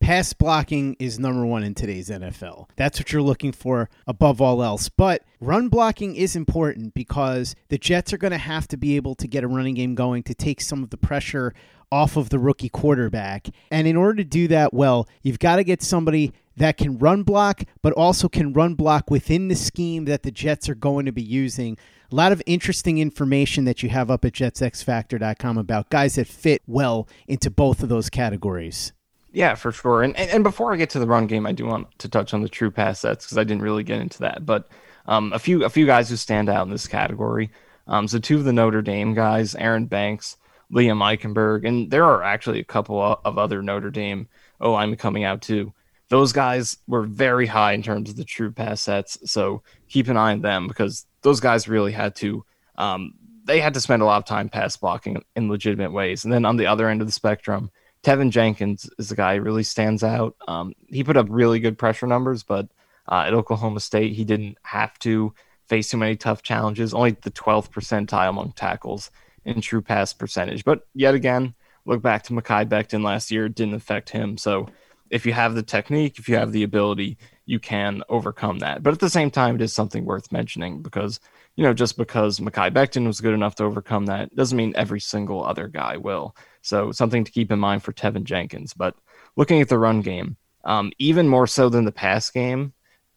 Pass 0.00 0.32
blocking 0.32 0.96
is 0.98 1.18
number 1.18 1.44
one 1.44 1.62
in 1.62 1.74
today's 1.74 2.08
NFL. 2.08 2.70
That's 2.76 2.98
what 2.98 3.12
you're 3.12 3.20
looking 3.20 3.52
for 3.52 3.90
above 4.06 4.40
all 4.40 4.62
else. 4.62 4.88
But 4.88 5.22
run 5.40 5.68
blocking 5.68 6.16
is 6.16 6.34
important 6.34 6.94
because 6.94 7.54
the 7.68 7.78
Jets 7.78 8.12
are 8.12 8.18
going 8.18 8.30
to 8.30 8.38
have 8.38 8.68
to 8.68 8.76
be 8.76 8.96
able 8.96 9.14
to 9.16 9.26
get 9.26 9.44
a 9.44 9.48
running 9.48 9.74
game 9.74 9.94
going 9.94 10.22
to 10.22 10.34
take 10.34 10.60
some 10.60 10.82
of 10.82 10.90
the 10.90 10.96
pressure 10.96 11.52
off 11.90 12.16
of 12.16 12.30
the 12.30 12.38
rookie 12.38 12.68
quarterback. 12.68 13.48
And 13.70 13.86
in 13.86 13.96
order 13.96 14.16
to 14.16 14.24
do 14.24 14.48
that 14.48 14.72
well, 14.72 15.08
you've 15.22 15.38
got 15.38 15.56
to 15.56 15.64
get 15.64 15.82
somebody 15.82 16.32
that 16.56 16.76
can 16.76 16.98
run 16.98 17.22
block, 17.22 17.62
but 17.82 17.92
also 17.92 18.28
can 18.28 18.52
run 18.52 18.74
block 18.74 19.10
within 19.10 19.48
the 19.48 19.54
scheme 19.56 20.04
that 20.06 20.22
the 20.22 20.30
Jets 20.30 20.68
are 20.68 20.74
going 20.74 21.06
to 21.06 21.12
be 21.12 21.22
using. 21.22 21.76
A 22.10 22.14
lot 22.14 22.32
of 22.32 22.42
interesting 22.46 22.98
information 22.98 23.66
that 23.66 23.82
you 23.82 23.90
have 23.90 24.10
up 24.10 24.24
at 24.24 24.32
jetsxfactor.com 24.32 25.58
about 25.58 25.90
guys 25.90 26.14
that 26.14 26.26
fit 26.26 26.62
well 26.66 27.06
into 27.26 27.50
both 27.50 27.82
of 27.82 27.90
those 27.90 28.08
categories. 28.08 28.92
Yeah, 29.30 29.54
for 29.54 29.72
sure. 29.72 30.02
And, 30.02 30.16
and, 30.16 30.30
and 30.30 30.42
before 30.42 30.72
I 30.72 30.76
get 30.76 30.88
to 30.90 30.98
the 30.98 31.06
run 31.06 31.26
game, 31.26 31.46
I 31.46 31.52
do 31.52 31.66
want 31.66 31.98
to 31.98 32.08
touch 32.08 32.32
on 32.32 32.40
the 32.40 32.48
true 32.48 32.70
pass 32.70 33.00
sets 33.00 33.26
because 33.26 33.36
I 33.36 33.44
didn't 33.44 33.62
really 33.62 33.84
get 33.84 34.00
into 34.00 34.20
that. 34.20 34.46
But 34.46 34.70
um, 35.04 35.34
a 35.34 35.38
few 35.38 35.64
a 35.64 35.70
few 35.70 35.84
guys 35.84 36.08
who 36.08 36.16
stand 36.16 36.48
out 36.48 36.66
in 36.66 36.72
this 36.72 36.86
category. 36.86 37.50
Um, 37.86 38.08
so 38.08 38.18
two 38.18 38.36
of 38.36 38.44
the 38.44 38.54
Notre 38.54 38.82
Dame 38.82 39.12
guys, 39.12 39.54
Aaron 39.54 39.84
Banks, 39.84 40.38
Liam 40.72 41.02
Eichenberg, 41.02 41.66
and 41.68 41.90
there 41.90 42.04
are 42.04 42.22
actually 42.22 42.60
a 42.60 42.64
couple 42.64 43.02
of 43.02 43.38
other 43.38 43.62
Notre 43.62 43.90
Dame 43.90 44.28
oh 44.60 44.74
I'm 44.74 44.96
coming 44.96 45.24
out 45.24 45.42
too. 45.42 45.74
Those 46.08 46.32
guys 46.32 46.78
were 46.86 47.02
very 47.02 47.46
high 47.46 47.72
in 47.72 47.82
terms 47.82 48.08
of 48.08 48.16
the 48.16 48.24
true 48.24 48.50
pass 48.50 48.80
sets, 48.80 49.18
so 49.30 49.62
keep 49.88 50.08
an 50.08 50.16
eye 50.16 50.32
on 50.32 50.40
them 50.40 50.68
because 50.68 51.04
those 51.22 51.40
guys 51.40 51.68
really 51.68 51.92
had 51.92 52.14
to 52.16 52.44
um, 52.76 53.14
they 53.44 53.60
had 53.60 53.74
to 53.74 53.80
spend 53.80 54.02
a 54.02 54.04
lot 54.04 54.18
of 54.18 54.26
time 54.26 54.48
pass 54.48 54.76
blocking 54.76 55.22
in 55.34 55.48
legitimate 55.48 55.90
ways. 55.90 56.24
And 56.24 56.32
then 56.32 56.44
on 56.44 56.58
the 56.58 56.66
other 56.66 56.88
end 56.88 57.00
of 57.00 57.08
the 57.08 57.12
spectrum, 57.12 57.70
Teven 58.02 58.30
Jenkins 58.30 58.88
is 58.98 59.08
the 59.08 59.16
guy 59.16 59.36
who 59.36 59.42
really 59.42 59.62
stands 59.62 60.04
out. 60.04 60.36
Um, 60.46 60.74
he 60.86 61.02
put 61.02 61.16
up 61.16 61.26
really 61.30 61.58
good 61.58 61.78
pressure 61.78 62.06
numbers, 62.06 62.42
but 62.42 62.68
uh, 63.10 63.24
at 63.26 63.34
Oklahoma 63.34 63.80
State, 63.80 64.12
he 64.12 64.24
didn't 64.24 64.58
have 64.62 64.98
to 65.00 65.32
face 65.66 65.88
too 65.88 65.96
many 65.96 66.14
tough 66.14 66.42
challenges. 66.42 66.92
Only 66.92 67.12
the 67.12 67.30
12th 67.30 67.70
percentile 67.70 68.28
among 68.28 68.52
tackles 68.52 69.10
in 69.44 69.60
true 69.60 69.82
pass 69.82 70.12
percentage. 70.12 70.64
But 70.64 70.86
yet 70.94 71.14
again, 71.14 71.54
look 71.86 72.02
back 72.02 72.24
to 72.24 72.34
Mekhi 72.34 72.68
Becton 72.68 73.02
last 73.02 73.30
year, 73.30 73.46
it 73.46 73.54
didn't 73.54 73.74
affect 73.74 74.10
him. 74.10 74.36
So 74.36 74.68
if 75.10 75.24
you 75.24 75.32
have 75.32 75.54
the 75.54 75.62
technique, 75.62 76.18
if 76.18 76.28
you 76.28 76.36
have 76.36 76.52
the 76.52 76.64
ability, 76.64 77.16
you 77.48 77.58
can 77.58 78.02
overcome 78.10 78.58
that. 78.58 78.82
But 78.82 78.92
at 78.92 79.00
the 79.00 79.08
same 79.08 79.30
time, 79.30 79.54
it 79.54 79.62
is 79.62 79.72
something 79.72 80.04
worth 80.04 80.30
mentioning 80.30 80.82
because, 80.82 81.18
you 81.56 81.64
know, 81.64 81.72
just 81.72 81.96
because 81.96 82.40
Mekhi 82.40 82.70
Becton 82.70 83.06
was 83.06 83.22
good 83.22 83.32
enough 83.32 83.54
to 83.54 83.64
overcome 83.64 84.04
that 84.06 84.36
doesn't 84.36 84.56
mean 84.56 84.74
every 84.76 85.00
single 85.00 85.42
other 85.42 85.66
guy 85.66 85.96
will. 85.96 86.36
So 86.60 86.92
something 86.92 87.24
to 87.24 87.32
keep 87.32 87.50
in 87.50 87.58
mind 87.58 87.82
for 87.82 87.94
Teven 87.94 88.24
Jenkins. 88.24 88.74
But 88.74 88.96
looking 89.34 89.62
at 89.62 89.70
the 89.70 89.78
run 89.78 90.02
game, 90.02 90.36
um, 90.64 90.92
even 90.98 91.26
more 91.26 91.46
so 91.46 91.70
than 91.70 91.86
the 91.86 91.90
pass 91.90 92.28
game, 92.28 92.74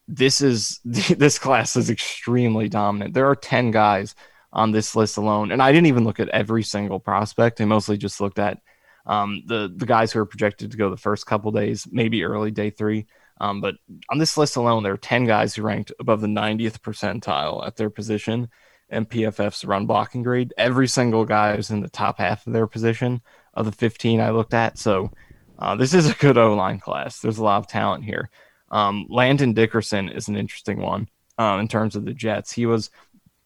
this 0.07 0.39
is 0.39 0.79
this 0.85 1.37
class 1.37 1.75
is 1.75 1.89
extremely 1.89 2.69
dominant. 2.69 3.13
There 3.13 3.29
are 3.29 3.35
ten 3.35 3.69
guys 3.69 4.15
on 4.53 4.71
this 4.71 4.95
list 4.95 5.17
alone, 5.17 5.51
and 5.51 5.61
I 5.61 5.73
didn't 5.73 5.87
even 5.87 6.05
look 6.05 6.21
at 6.21 6.29
every 6.29 6.63
single 6.63 7.01
prospect. 7.01 7.59
I 7.59 7.65
mostly 7.65 7.97
just 7.97 8.21
looked 8.21 8.39
at 8.39 8.59
um, 9.05 9.43
the 9.45 9.73
the 9.75 9.85
guys 9.85 10.13
who 10.13 10.19
are 10.19 10.25
projected 10.25 10.71
to 10.71 10.77
go 10.77 10.89
the 10.89 10.95
first 10.95 11.25
couple 11.25 11.51
days, 11.51 11.85
maybe 11.91 12.23
early 12.23 12.51
day 12.51 12.69
three. 12.69 13.07
Um, 13.41 13.59
but 13.59 13.75
on 14.11 14.19
this 14.19 14.37
list 14.37 14.55
alone, 14.55 14.83
there 14.83 14.93
are 14.93 14.97
10 14.97 15.25
guys 15.25 15.55
who 15.55 15.63
ranked 15.63 15.91
above 15.99 16.21
the 16.21 16.27
90th 16.27 16.79
percentile 16.79 17.65
at 17.65 17.75
their 17.75 17.89
position 17.89 18.49
in 18.89 19.07
PFF's 19.07 19.65
run 19.65 19.87
blocking 19.87 20.21
grade. 20.21 20.53
Every 20.59 20.87
single 20.87 21.25
guy 21.25 21.55
is 21.55 21.71
in 21.71 21.81
the 21.81 21.89
top 21.89 22.19
half 22.19 22.45
of 22.45 22.53
their 22.53 22.67
position 22.67 23.19
of 23.55 23.65
the 23.65 23.71
15 23.71 24.21
I 24.21 24.29
looked 24.29 24.53
at. 24.53 24.77
So 24.77 25.09
uh, 25.57 25.75
this 25.75 25.95
is 25.95 26.07
a 26.07 26.13
good 26.13 26.37
O 26.37 26.53
line 26.53 26.79
class. 26.79 27.19
There's 27.19 27.39
a 27.39 27.43
lot 27.43 27.57
of 27.57 27.67
talent 27.67 28.03
here. 28.03 28.29
Um, 28.69 29.07
Landon 29.09 29.53
Dickerson 29.53 30.07
is 30.09 30.27
an 30.27 30.37
interesting 30.37 30.79
one 30.79 31.09
uh, 31.39 31.57
in 31.59 31.67
terms 31.67 31.95
of 31.95 32.05
the 32.05 32.13
Jets. 32.13 32.51
He 32.51 32.67
was 32.67 32.91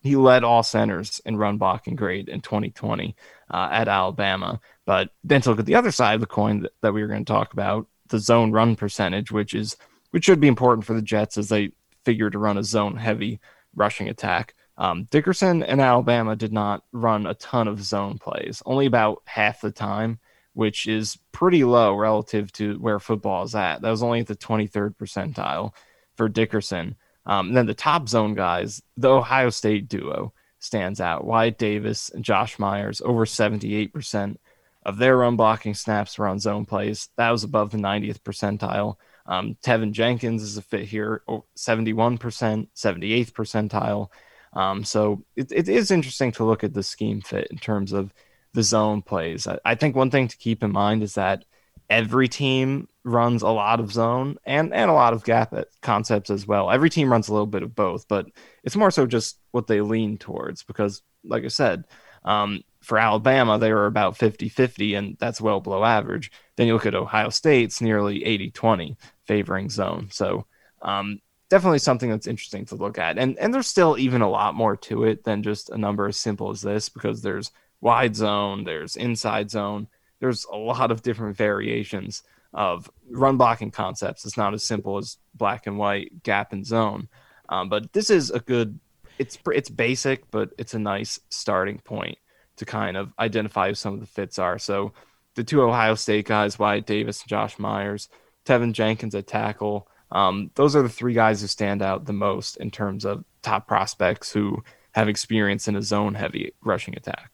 he 0.02 0.18
led 0.18 0.44
all 0.44 0.62
centers 0.62 1.22
in 1.26 1.38
run 1.38 1.58
blocking 1.58 1.96
grade 1.96 2.28
in 2.28 2.42
2020 2.42 3.16
uh, 3.50 3.70
at 3.72 3.88
Alabama. 3.88 4.60
But 4.86 5.12
then 5.24 5.42
to 5.42 5.50
look 5.50 5.60
at 5.60 5.66
the 5.66 5.76
other 5.76 5.92
side 5.92 6.16
of 6.16 6.22
the 6.22 6.28
coin 6.28 6.60
that, 6.60 6.74
that 6.82 6.94
we 6.94 7.02
were 7.02 7.08
going 7.08 7.26
to 7.26 7.34
talk 7.34 7.54
about, 7.54 7.88
the 8.10 8.20
zone 8.20 8.52
run 8.52 8.76
percentage, 8.76 9.32
which 9.32 9.54
is 9.54 9.78
which 10.12 10.26
should 10.26 10.40
be 10.40 10.48
important 10.48 10.86
for 10.86 10.94
the 10.94 11.02
Jets 11.02 11.38
as 11.38 11.50
they 11.50 11.72
figure 12.06 12.30
to 12.30 12.40
run 12.40 12.58
a 12.58 12.64
zone 12.64 12.96
heavy 12.96 13.40
rushing 13.76 14.08
attack. 14.08 14.54
Um, 14.78 15.06
Dickerson 15.06 15.64
and 15.64 15.82
Alabama 15.82 16.36
did 16.36 16.54
not 16.54 16.84
run 16.92 17.26
a 17.26 17.34
ton 17.34 17.68
of 17.68 17.82
zone 17.84 18.18
plays, 18.18 18.62
only 18.66 18.86
about 18.86 19.24
half 19.26 19.62
the 19.62 19.72
time, 19.72 20.20
which 20.54 20.88
is 20.88 21.18
pretty 21.32 21.64
low 21.64 21.96
relative 21.96 22.52
to 22.54 22.78
where 22.80 23.00
football 23.00 23.44
is 23.44 23.56
at. 23.56 23.82
That 23.82 23.90
was 23.90 24.04
only 24.04 24.22
at 24.22 24.28
the 24.28 24.36
23rd 24.36 24.96
percentile 24.96 25.74
for 26.16 26.30
Dickerson. 26.30 26.96
Um, 27.26 27.50
and 27.50 27.58
then 27.58 27.66
the 27.66 27.74
top 27.74 28.08
zone 28.08 28.36
guys, 28.36 28.82
the 28.98 29.10
Ohio 29.10 29.50
State 29.50 29.88
duo 29.88 30.34
stands 30.60 31.02
out. 31.02 31.26
Wyatt 31.26 31.58
Davis 31.58 32.10
and 32.10 32.24
Josh 32.24 32.60
Myers, 32.60 33.02
over 33.04 33.26
78% 33.26 34.38
of 34.86 34.98
their 34.98 35.18
run 35.18 35.36
blocking 35.36 35.74
snaps 35.74 36.18
were 36.18 36.28
on 36.28 36.40
zone 36.40 36.66
plays. 36.66 37.10
That 37.18 37.32
was 37.32 37.44
above 37.44 37.72
the 37.72 37.78
90th 37.78 38.22
percentile. 38.22 38.96
Um, 39.26 39.58
Teven 39.64 39.92
Jenkins 39.92 40.44
is 40.44 40.58
a 40.58 40.62
fit 40.62 40.86
here, 40.86 41.24
71%, 41.58 42.20
78th 42.20 43.32
percentile. 43.32 44.10
Um, 44.54 44.84
so 44.84 45.24
it, 45.36 45.52
it 45.52 45.68
is 45.68 45.92
interesting 45.92 46.32
to 46.34 46.46
look 46.46 46.64
at 46.64 46.74
the 46.74 46.84
scheme 46.84 47.22
fit 47.22 47.48
in 47.50 47.58
terms 47.58 47.92
of 47.92 48.14
the 48.54 48.64
zone 48.64 49.02
plays. 49.02 49.48
I, 49.48 49.58
I 49.66 49.76
think 49.76 49.96
one 49.96 50.12
thing 50.12 50.28
to 50.28 50.38
keep 50.38 50.64
in 50.64 50.72
mind 50.72 51.02
is 51.02 51.16
that 51.16 51.44
every 51.90 52.28
team 52.28 52.88
runs 53.04 53.42
a 53.42 53.50
lot 53.50 53.80
of 53.80 53.92
zone 53.92 54.38
and, 54.46 54.74
and 54.74 54.90
a 54.90 54.94
lot 54.94 55.14
of 55.14 55.24
gap 55.24 55.54
concepts 55.82 56.30
as 56.30 56.48
well. 56.48 56.72
Every 56.72 56.90
team 56.90 57.12
runs 57.12 57.28
a 57.28 57.34
little 57.34 57.48
bit 57.48 57.64
of 57.64 57.76
both, 57.76 58.08
but 58.08 58.28
it's 58.64 58.76
more 58.76 58.92
so 58.92 59.06
just 59.06 59.40
what 59.52 59.68
they 59.68 59.82
lean 59.82 60.18
towards 60.18 60.64
because, 60.64 61.02
like 61.24 61.44
I 61.44 61.50
said, 61.50 61.86
um, 62.26 62.64
for 62.82 62.98
Alabama, 62.98 63.58
they 63.58 63.72
were 63.72 63.86
about 63.86 64.18
50 64.18 64.50
50, 64.50 64.96
and 64.96 65.18
that's 65.20 65.40
well 65.40 65.62
below 65.62 65.84
average. 65.84 66.32
Then 66.56 66.68
you 66.68 66.74
look 66.74 66.86
at 66.86 66.96
Ohio 66.96 67.30
State's 67.30 67.82
nearly 67.82 68.26
80 68.26 68.52
20 68.52 68.98
favoring 69.26 69.70
zone. 69.70 70.10
So, 70.12 70.46
um, 70.82 71.20
definitely 71.50 71.80
something 71.80 72.10
that's 72.10 72.28
interesting 72.28 72.66
to 72.66 72.76
look 72.76 72.98
at. 72.98 73.18
And, 73.18 73.38
and 73.38 73.54
there's 73.54 73.68
still 73.68 73.98
even 73.98 74.22
a 74.22 74.30
lot 74.30 74.56
more 74.56 74.76
to 74.78 75.04
it 75.04 75.24
than 75.24 75.44
just 75.44 75.70
a 75.70 75.78
number 75.78 76.08
as 76.08 76.18
simple 76.18 76.50
as 76.50 76.62
this 76.62 76.90
because 76.90 77.22
there's 77.22 77.52
wide 77.82 78.16
zone, 78.16 78.64
there's 78.64 78.96
inside 78.96 79.50
zone, 79.50 79.88
there's 80.20 80.46
a 80.46 80.56
lot 80.56 80.92
of 80.92 81.02
different 81.02 81.38
variations 81.38 82.24
of 82.54 82.90
run 83.10 83.38
blocking 83.38 83.72
concepts. 83.72 84.26
It's 84.26 84.38
not 84.38 84.54
as 84.54 84.64
simple 84.64 84.98
as 84.98 85.18
black 85.36 85.68
and 85.68 85.78
white, 85.78 86.24
gap 86.24 86.54
and 86.54 86.66
zone. 86.66 87.10
Um, 87.50 87.70
but 87.70 87.94
this 87.94 88.10
is 88.10 88.32
a 88.32 88.40
good. 88.40 88.80
It's 89.18 89.38
it's 89.54 89.70
basic, 89.70 90.30
but 90.32 90.52
it's 90.58 90.74
a 90.74 90.80
nice 90.80 91.20
starting 91.30 91.80
point 91.80 92.18
to 92.58 92.66
kind 92.66 92.98
of 92.98 93.14
identify 93.20 93.70
who 93.70 93.76
some 93.76 93.94
of 93.94 94.00
the 94.00 94.06
fits 94.06 94.40
are. 94.40 94.58
So 94.58 94.94
the 95.36 95.44
two 95.44 95.62
Ohio 95.62 95.96
State 95.96 96.26
guys, 96.26 96.58
Wyatt 96.58 96.86
Davis 96.86 97.22
and 97.22 97.30
Josh 97.30 97.60
Myers, 97.60 98.10
Teven 98.46 98.72
Jenkins 98.72 99.16
at 99.16 99.28
tackle. 99.28 99.88
Um, 100.12 100.52
those 100.56 100.76
are 100.76 100.82
the 100.82 100.90
three 100.90 101.14
guys 101.14 101.42
who 101.42 101.48
stand 101.48 101.82
out 101.82 102.06
the 102.06 102.14
most 102.14 102.58
in 102.58 102.72
terms 102.72 103.06
of 103.06 103.26
top 103.42 103.68
prospects 103.68 104.32
who 104.32 104.64
have 104.94 105.10
experience 105.10 105.68
in 105.68 105.76
a 105.76 105.82
zone 105.82 106.14
heavy 106.14 106.54
rushing 106.64 106.96
attack. 106.96 107.32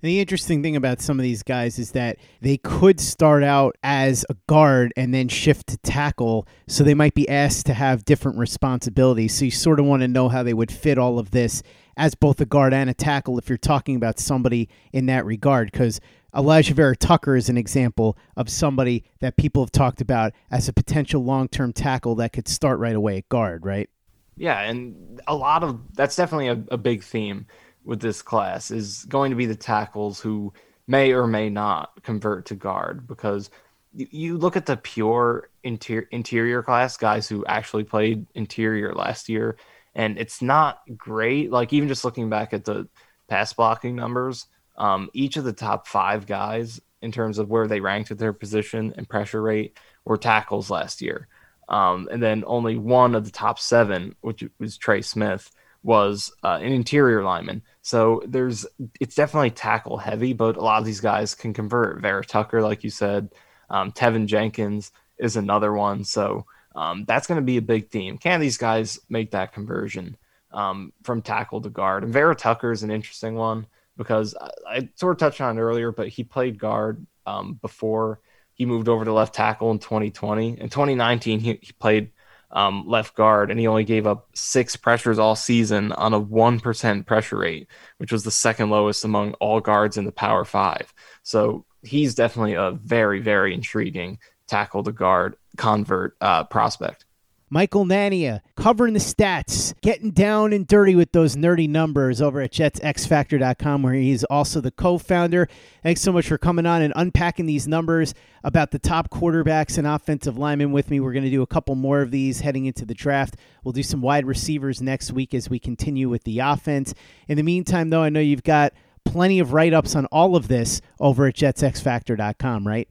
And 0.00 0.10
the 0.10 0.20
interesting 0.20 0.62
thing 0.62 0.76
about 0.76 1.00
some 1.00 1.18
of 1.18 1.24
these 1.24 1.42
guys 1.42 1.78
is 1.78 1.90
that 1.92 2.18
they 2.40 2.56
could 2.56 3.00
start 3.00 3.42
out 3.42 3.76
as 3.82 4.24
a 4.30 4.36
guard 4.46 4.92
and 4.96 5.12
then 5.12 5.26
shift 5.26 5.66
to 5.68 5.76
tackle. 5.78 6.46
So 6.68 6.84
they 6.84 6.94
might 6.94 7.14
be 7.14 7.28
asked 7.28 7.66
to 7.66 7.74
have 7.74 8.04
different 8.04 8.38
responsibilities. 8.38 9.34
So 9.34 9.46
you 9.46 9.50
sort 9.50 9.80
of 9.80 9.86
want 9.86 10.02
to 10.02 10.08
know 10.08 10.28
how 10.28 10.44
they 10.44 10.54
would 10.54 10.70
fit 10.70 10.98
all 10.98 11.18
of 11.18 11.32
this 11.32 11.64
as 11.96 12.14
both 12.14 12.40
a 12.40 12.46
guard 12.46 12.72
and 12.72 12.88
a 12.88 12.94
tackle 12.94 13.38
if 13.38 13.48
you're 13.48 13.58
talking 13.58 13.96
about 13.96 14.20
somebody 14.20 14.68
in 14.92 15.06
that 15.06 15.24
regard. 15.24 15.72
Because 15.72 16.00
Alijah 16.32 16.74
Vera 16.74 16.96
Tucker 16.96 17.34
is 17.34 17.48
an 17.48 17.58
example 17.58 18.16
of 18.36 18.48
somebody 18.48 19.02
that 19.18 19.36
people 19.36 19.62
have 19.62 19.72
talked 19.72 20.00
about 20.00 20.32
as 20.48 20.68
a 20.68 20.72
potential 20.72 21.24
long 21.24 21.48
term 21.48 21.72
tackle 21.72 22.14
that 22.16 22.32
could 22.32 22.46
start 22.46 22.78
right 22.78 22.94
away 22.94 23.18
at 23.18 23.28
guard, 23.28 23.66
right? 23.66 23.90
Yeah, 24.36 24.60
and 24.60 25.20
a 25.26 25.34
lot 25.34 25.64
of 25.64 25.80
that's 25.94 26.14
definitely 26.14 26.46
a, 26.46 26.62
a 26.70 26.76
big 26.76 27.02
theme 27.02 27.46
with 27.84 28.00
this 28.00 28.22
class 28.22 28.70
is 28.70 29.04
going 29.08 29.30
to 29.30 29.36
be 29.36 29.46
the 29.46 29.56
tackles 29.56 30.20
who 30.20 30.52
may 30.86 31.12
or 31.12 31.26
may 31.26 31.48
not 31.50 32.02
convert 32.02 32.46
to 32.46 32.54
guard 32.54 33.06
because 33.06 33.50
you, 33.94 34.36
look 34.36 34.56
at 34.56 34.66
the 34.66 34.76
pure 34.76 35.48
inter- 35.62 36.06
interior 36.10 36.62
class 36.62 36.96
guys 36.96 37.28
who 37.28 37.44
actually 37.46 37.84
played 37.84 38.26
interior 38.34 38.94
last 38.94 39.28
year 39.28 39.56
and 39.94 40.18
it's 40.18 40.40
not 40.42 40.80
great. 40.96 41.50
Like 41.50 41.72
even 41.72 41.88
just 41.88 42.04
looking 42.04 42.30
back 42.30 42.52
at 42.52 42.64
the 42.64 42.88
pass 43.28 43.52
blocking 43.52 43.96
numbers 43.96 44.46
um, 44.78 45.10
each 45.12 45.36
of 45.36 45.44
the 45.44 45.52
top 45.52 45.86
five 45.86 46.26
guys 46.26 46.80
in 47.02 47.12
terms 47.12 47.38
of 47.38 47.50
where 47.50 47.66
they 47.66 47.80
ranked 47.80 48.10
at 48.10 48.18
their 48.18 48.32
position 48.32 48.94
and 48.96 49.08
pressure 49.08 49.42
rate 49.42 49.76
were 50.04 50.16
tackles 50.16 50.70
last 50.70 51.02
year. 51.02 51.28
Um, 51.68 52.08
and 52.10 52.22
then 52.22 52.44
only 52.46 52.76
one 52.76 53.14
of 53.14 53.24
the 53.24 53.30
top 53.30 53.58
seven 53.58 54.14
which 54.22 54.42
was 54.58 54.78
trey 54.78 55.02
smith 55.02 55.50
was 55.82 56.32
uh, 56.42 56.58
an 56.60 56.72
interior 56.72 57.22
lineman. 57.22 57.62
So 57.82 58.22
there's 58.26 58.66
it's 59.00 59.14
definitely 59.14 59.50
tackle 59.50 59.96
heavy, 59.96 60.32
but 60.32 60.56
a 60.56 60.60
lot 60.60 60.78
of 60.78 60.84
these 60.84 61.00
guys 61.00 61.34
can 61.34 61.54
convert. 61.54 62.00
Vera 62.00 62.24
Tucker, 62.24 62.62
like 62.62 62.84
you 62.84 62.90
said, 62.90 63.30
um, 63.70 63.92
Teven 63.92 64.26
Jenkins 64.26 64.92
is 65.18 65.36
another 65.36 65.72
one. 65.72 66.04
So 66.04 66.46
um, 66.74 67.04
that's 67.06 67.26
going 67.26 67.40
to 67.40 67.44
be 67.44 67.56
a 67.56 67.62
big 67.62 67.90
theme. 67.90 68.18
Can 68.18 68.40
these 68.40 68.58
guys 68.58 68.98
make 69.08 69.32
that 69.32 69.52
conversion 69.52 70.16
um, 70.52 70.92
from 71.02 71.22
tackle 71.22 71.60
to 71.62 71.70
guard? 71.70 72.04
And 72.04 72.12
Vera 72.12 72.34
Tucker 72.34 72.72
is 72.72 72.82
an 72.82 72.90
interesting 72.90 73.34
one 73.34 73.66
because 73.96 74.34
I, 74.40 74.50
I 74.68 74.88
sort 74.94 75.12
of 75.12 75.18
touched 75.18 75.40
on 75.40 75.58
earlier, 75.58 75.92
but 75.92 76.08
he 76.08 76.24
played 76.24 76.58
guard 76.58 77.06
um, 77.26 77.58
before 77.60 78.20
he 78.52 78.66
moved 78.66 78.88
over 78.88 79.04
to 79.04 79.12
left 79.12 79.34
tackle 79.34 79.70
in 79.70 79.78
2020. 79.78 80.60
In 80.60 80.68
2019, 80.68 81.40
he, 81.40 81.58
he 81.62 81.72
played 81.72 82.10
um, 82.50 82.86
left 82.86 83.14
guard, 83.14 83.50
and 83.50 83.60
he 83.60 83.66
only 83.66 83.84
gave 83.84 84.06
up 84.06 84.28
six 84.34 84.76
pressures 84.76 85.18
all 85.18 85.36
season 85.36 85.92
on 85.92 86.14
a 86.14 86.20
1% 86.20 87.06
pressure 87.06 87.38
rate, 87.38 87.68
which 87.98 88.12
was 88.12 88.24
the 88.24 88.30
second 88.30 88.70
lowest 88.70 89.04
among 89.04 89.34
all 89.34 89.60
guards 89.60 89.96
in 89.96 90.04
the 90.04 90.12
Power 90.12 90.44
Five. 90.44 90.92
So 91.22 91.64
he's 91.82 92.14
definitely 92.14 92.54
a 92.54 92.72
very, 92.72 93.20
very 93.20 93.54
intriguing 93.54 94.18
tackle 94.46 94.82
to 94.82 94.92
guard 94.92 95.36
convert 95.56 96.16
uh, 96.20 96.44
prospect. 96.44 97.04
Michael 97.50 97.84
Nania 97.84 98.40
covering 98.56 98.94
the 98.94 99.00
stats, 99.00 99.74
getting 99.80 100.10
down 100.10 100.52
and 100.52 100.66
dirty 100.66 100.94
with 100.94 101.12
those 101.12 101.36
nerdy 101.36 101.68
numbers 101.68 102.20
over 102.20 102.40
at 102.40 102.52
jetsxfactor.com, 102.52 103.82
where 103.82 103.94
he's 103.94 104.24
also 104.24 104.60
the 104.60 104.70
co 104.70 104.98
founder. 104.98 105.48
Thanks 105.82 106.00
so 106.00 106.12
much 106.12 106.28
for 106.28 106.38
coming 106.38 106.66
on 106.66 106.82
and 106.82 106.92
unpacking 106.96 107.46
these 107.46 107.66
numbers 107.66 108.14
about 108.44 108.70
the 108.70 108.78
top 108.78 109.10
quarterbacks 109.10 109.78
and 109.78 109.86
offensive 109.86 110.36
linemen 110.36 110.72
with 110.72 110.90
me. 110.90 111.00
We're 111.00 111.12
going 111.12 111.24
to 111.24 111.30
do 111.30 111.42
a 111.42 111.46
couple 111.46 111.74
more 111.74 112.02
of 112.02 112.10
these 112.10 112.40
heading 112.40 112.66
into 112.66 112.84
the 112.84 112.94
draft. 112.94 113.36
We'll 113.64 113.72
do 113.72 113.82
some 113.82 114.02
wide 114.02 114.26
receivers 114.26 114.82
next 114.82 115.12
week 115.12 115.34
as 115.34 115.48
we 115.48 115.58
continue 115.58 116.08
with 116.08 116.24
the 116.24 116.40
offense. 116.40 116.94
In 117.28 117.36
the 117.36 117.42
meantime, 117.42 117.90
though, 117.90 118.02
I 118.02 118.10
know 118.10 118.20
you've 118.20 118.42
got 118.42 118.72
plenty 119.04 119.38
of 119.38 119.52
write 119.52 119.72
ups 119.72 119.96
on 119.96 120.06
all 120.06 120.36
of 120.36 120.48
this 120.48 120.80
over 121.00 121.26
at 121.26 121.34
jetsxfactor.com, 121.34 122.66
right? 122.66 122.88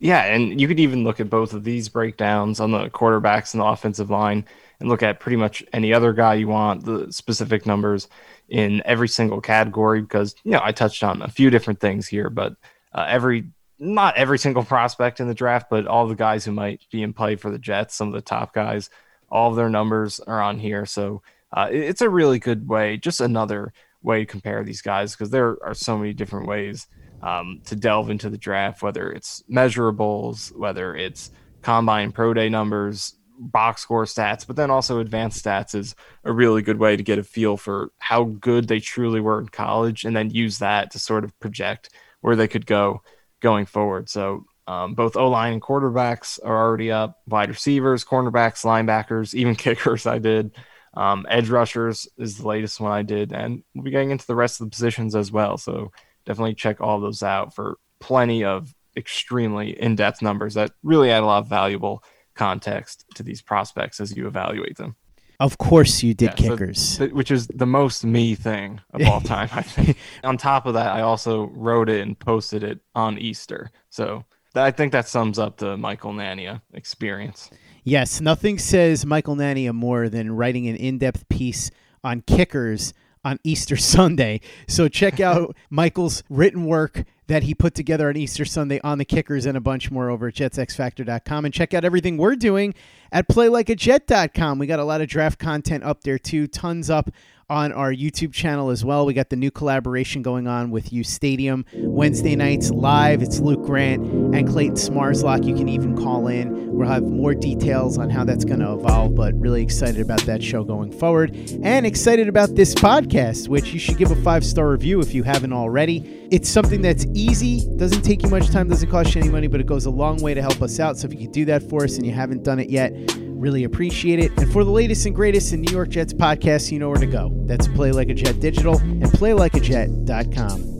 Yeah, 0.00 0.24
and 0.24 0.60
you 0.60 0.68
could 0.68 0.78
even 0.78 1.02
look 1.02 1.18
at 1.18 1.30
both 1.30 1.52
of 1.52 1.64
these 1.64 1.88
breakdowns 1.88 2.60
on 2.60 2.70
the 2.70 2.88
quarterbacks 2.90 3.52
and 3.52 3.60
the 3.60 3.66
offensive 3.66 4.10
line 4.10 4.44
and 4.78 4.88
look 4.88 5.02
at 5.02 5.18
pretty 5.18 5.36
much 5.36 5.64
any 5.72 5.92
other 5.92 6.12
guy 6.12 6.34
you 6.34 6.46
want, 6.48 6.84
the 6.84 7.12
specific 7.12 7.66
numbers 7.66 8.08
in 8.48 8.80
every 8.84 9.08
single 9.08 9.40
category 9.40 10.00
because, 10.00 10.36
you 10.44 10.52
know, 10.52 10.60
I 10.62 10.70
touched 10.70 11.02
on 11.02 11.20
a 11.22 11.28
few 11.28 11.50
different 11.50 11.80
things 11.80 12.06
here, 12.06 12.30
but 12.30 12.54
uh, 12.92 13.06
every, 13.08 13.50
not 13.80 14.16
every 14.16 14.38
single 14.38 14.62
prospect 14.62 15.18
in 15.18 15.26
the 15.26 15.34
draft, 15.34 15.66
but 15.68 15.88
all 15.88 16.06
the 16.06 16.14
guys 16.14 16.44
who 16.44 16.52
might 16.52 16.80
be 16.92 17.02
in 17.02 17.12
play 17.12 17.34
for 17.34 17.50
the 17.50 17.58
Jets, 17.58 17.96
some 17.96 18.08
of 18.08 18.14
the 18.14 18.20
top 18.20 18.54
guys, 18.54 18.90
all 19.30 19.50
of 19.50 19.56
their 19.56 19.68
numbers 19.68 20.20
are 20.20 20.40
on 20.40 20.60
here. 20.60 20.86
So 20.86 21.22
uh, 21.52 21.68
it's 21.72 22.02
a 22.02 22.08
really 22.08 22.38
good 22.38 22.68
way, 22.68 22.98
just 22.98 23.20
another 23.20 23.72
way 24.02 24.20
to 24.20 24.26
compare 24.26 24.62
these 24.62 24.80
guys 24.80 25.12
because 25.12 25.30
there 25.30 25.56
are 25.62 25.74
so 25.74 25.98
many 25.98 26.12
different 26.12 26.46
ways 26.46 26.86
um, 27.22 27.60
to 27.66 27.76
delve 27.76 28.10
into 28.10 28.30
the 28.30 28.38
draft, 28.38 28.82
whether 28.82 29.10
it's 29.10 29.42
measurables, 29.50 30.54
whether 30.56 30.94
it's 30.94 31.30
combine 31.62 32.12
pro 32.12 32.34
day 32.34 32.48
numbers, 32.48 33.14
box 33.38 33.82
score 33.82 34.04
stats, 34.04 34.46
but 34.46 34.56
then 34.56 34.70
also 34.70 34.98
advanced 34.98 35.44
stats 35.44 35.74
is 35.74 35.94
a 36.24 36.32
really 36.32 36.62
good 36.62 36.78
way 36.78 36.96
to 36.96 37.02
get 37.02 37.18
a 37.18 37.22
feel 37.22 37.56
for 37.56 37.92
how 37.98 38.24
good 38.24 38.68
they 38.68 38.80
truly 38.80 39.20
were 39.20 39.40
in 39.40 39.48
college 39.48 40.04
and 40.04 40.16
then 40.16 40.30
use 40.30 40.58
that 40.58 40.90
to 40.90 40.98
sort 40.98 41.24
of 41.24 41.38
project 41.40 41.90
where 42.20 42.36
they 42.36 42.48
could 42.48 42.66
go 42.66 43.02
going 43.40 43.66
forward. 43.66 44.08
So 44.08 44.44
um, 44.66 44.94
both 44.94 45.16
O 45.16 45.28
line 45.28 45.54
and 45.54 45.62
quarterbacks 45.62 46.38
are 46.44 46.56
already 46.56 46.90
up, 46.90 47.20
wide 47.26 47.48
receivers, 47.48 48.04
cornerbacks, 48.04 48.64
linebackers, 48.64 49.34
even 49.34 49.54
kickers. 49.56 50.06
I 50.06 50.18
did. 50.18 50.54
Um, 50.94 51.26
edge 51.28 51.48
rushers 51.48 52.08
is 52.18 52.38
the 52.38 52.48
latest 52.48 52.80
one 52.80 52.90
I 52.90 53.02
did, 53.02 53.32
and 53.32 53.62
we'll 53.74 53.84
be 53.84 53.90
getting 53.90 54.10
into 54.10 54.26
the 54.26 54.34
rest 54.34 54.60
of 54.60 54.66
the 54.66 54.70
positions 54.70 55.14
as 55.14 55.30
well. 55.30 55.56
So 55.56 55.92
definitely 56.28 56.54
check 56.54 56.80
all 56.80 57.00
those 57.00 57.22
out 57.22 57.54
for 57.54 57.78
plenty 58.00 58.44
of 58.44 58.74
extremely 58.96 59.80
in-depth 59.80 60.20
numbers 60.20 60.54
that 60.54 60.70
really 60.82 61.10
add 61.10 61.22
a 61.22 61.26
lot 61.26 61.38
of 61.38 61.48
valuable 61.48 62.04
context 62.34 63.06
to 63.14 63.22
these 63.22 63.40
prospects 63.40 63.98
as 63.98 64.14
you 64.14 64.26
evaluate 64.26 64.76
them. 64.76 64.94
Of 65.40 65.56
course, 65.56 66.02
you 66.02 66.12
did 66.14 66.38
yeah, 66.38 66.50
kickers, 66.50 66.80
so, 66.80 67.06
which 67.08 67.30
is 67.30 67.46
the 67.46 67.66
most 67.66 68.04
me 68.04 68.34
thing 68.34 68.80
of 68.92 69.06
all 69.06 69.20
time. 69.36 69.48
I 69.52 69.62
think. 69.62 69.96
on 70.22 70.36
top 70.36 70.66
of 70.66 70.74
that, 70.74 70.92
I 70.92 71.00
also 71.00 71.46
wrote 71.54 71.88
it 71.88 72.02
and 72.02 72.18
posted 72.18 72.62
it 72.62 72.80
on 72.94 73.18
Easter, 73.18 73.70
so 73.88 74.24
I 74.54 74.70
think 74.70 74.92
that 74.92 75.08
sums 75.08 75.38
up 75.38 75.56
the 75.56 75.76
Michael 75.76 76.12
Nania 76.12 76.60
experience. 76.74 77.50
Yes, 77.84 78.20
nothing 78.20 78.58
says 78.58 79.06
Michael 79.06 79.36
Nania 79.36 79.72
more 79.72 80.08
than 80.08 80.32
writing 80.32 80.68
an 80.68 80.76
in-depth 80.76 81.28
piece 81.28 81.70
on 82.04 82.20
kickers 82.22 82.92
on 83.28 83.38
Easter 83.44 83.76
Sunday. 83.94 84.40
So 84.66 84.88
check 84.88 85.20
out 85.28 85.56
Michael's 85.70 86.22
written 86.28 86.64
work 86.64 87.04
that 87.28 87.42
he 87.42 87.54
put 87.54 87.74
together 87.74 88.08
on 88.08 88.16
Easter 88.16 88.44
Sunday 88.44 88.80
on 88.82 88.98
the 88.98 89.04
kickers 89.04 89.44
and 89.44 89.56
a 89.56 89.60
bunch 89.60 89.90
more 89.90 90.10
over 90.10 90.28
at 90.28 90.34
jetsxfactor.com 90.34 91.44
and 91.44 91.52
check 91.52 91.74
out 91.74 91.84
everything 91.84 92.16
we're 92.16 92.36
doing 92.36 92.74
at 93.12 93.28
playlikeajet.com. 93.28 94.58
We 94.58 94.66
got 94.66 94.78
a 94.78 94.84
lot 94.84 95.02
of 95.02 95.08
draft 95.08 95.38
content 95.38 95.84
up 95.84 96.02
there 96.04 96.18
too, 96.18 96.46
tons 96.46 96.88
up 96.88 97.10
on 97.50 97.72
our 97.72 97.90
YouTube 97.92 98.32
channel 98.32 98.68
as 98.68 98.84
well. 98.84 99.06
We 99.06 99.14
got 99.14 99.30
the 99.30 99.36
new 99.36 99.50
collaboration 99.50 100.20
going 100.20 100.46
on 100.46 100.70
with 100.70 100.92
U 100.92 101.02
Stadium 101.02 101.64
Wednesday 101.74 102.36
nights 102.36 102.70
live. 102.70 103.22
It's 103.22 103.40
Luke 103.40 103.64
Grant 103.64 104.04
and 104.34 104.46
Clayton 104.46 104.76
Smarslock. 104.76 105.46
You 105.46 105.54
can 105.54 105.68
even 105.68 105.96
call 105.96 106.28
in. 106.28 106.76
We'll 106.76 106.88
have 106.88 107.04
more 107.04 107.34
details 107.34 107.96
on 107.96 108.10
how 108.10 108.24
that's 108.24 108.44
going 108.44 108.60
to 108.60 108.72
evolve, 108.72 109.14
but 109.14 109.34
really 109.40 109.62
excited 109.62 110.00
about 110.00 110.20
that 110.22 110.42
show 110.42 110.62
going 110.62 110.92
forward 110.92 111.34
and 111.62 111.86
excited 111.86 112.28
about 112.28 112.54
this 112.54 112.74
podcast, 112.74 113.48
which 113.48 113.72
you 113.72 113.78
should 113.80 113.96
give 113.96 114.10
a 114.10 114.22
five 114.22 114.44
star 114.44 114.68
review 114.70 115.00
if 115.00 115.14
you 115.14 115.22
haven't 115.22 115.54
already. 115.54 116.28
It's 116.30 116.50
something 116.50 116.82
that's 116.82 117.06
easy, 117.14 117.66
doesn't 117.76 118.02
take 118.02 118.22
you 118.22 118.28
much 118.28 118.50
time, 118.50 118.68
doesn't 118.68 118.90
cost 118.90 119.14
you 119.14 119.22
any 119.22 119.30
money, 119.30 119.46
but 119.46 119.60
it 119.60 119.66
goes 119.66 119.86
a 119.86 119.90
long 119.90 120.18
way 120.18 120.34
to 120.34 120.42
help 120.42 120.60
us 120.60 120.78
out. 120.78 120.98
So 120.98 121.06
if 121.06 121.14
you 121.14 121.20
could 121.20 121.32
do 121.32 121.46
that 121.46 121.62
for 121.62 121.84
us 121.84 121.96
and 121.96 122.04
you 122.04 122.12
haven't 122.12 122.44
done 122.44 122.60
it 122.60 122.68
yet, 122.68 122.92
Really 123.38 123.62
appreciate 123.64 124.18
it. 124.18 124.36
And 124.36 124.52
for 124.52 124.64
the 124.64 124.70
latest 124.70 125.06
and 125.06 125.14
greatest 125.14 125.52
in 125.52 125.60
New 125.60 125.72
York 125.72 125.90
Jets 125.90 126.12
podcasts, 126.12 126.72
you 126.72 126.80
know 126.80 126.88
where 126.88 126.98
to 126.98 127.06
go. 127.06 127.30
That's 127.46 127.68
Play 127.68 127.92
Like 127.92 128.08
a 128.08 128.14
Jet 128.14 128.40
Digital 128.40 128.78
and 128.78 129.04
PlayLikeAJet.com. 129.04 130.77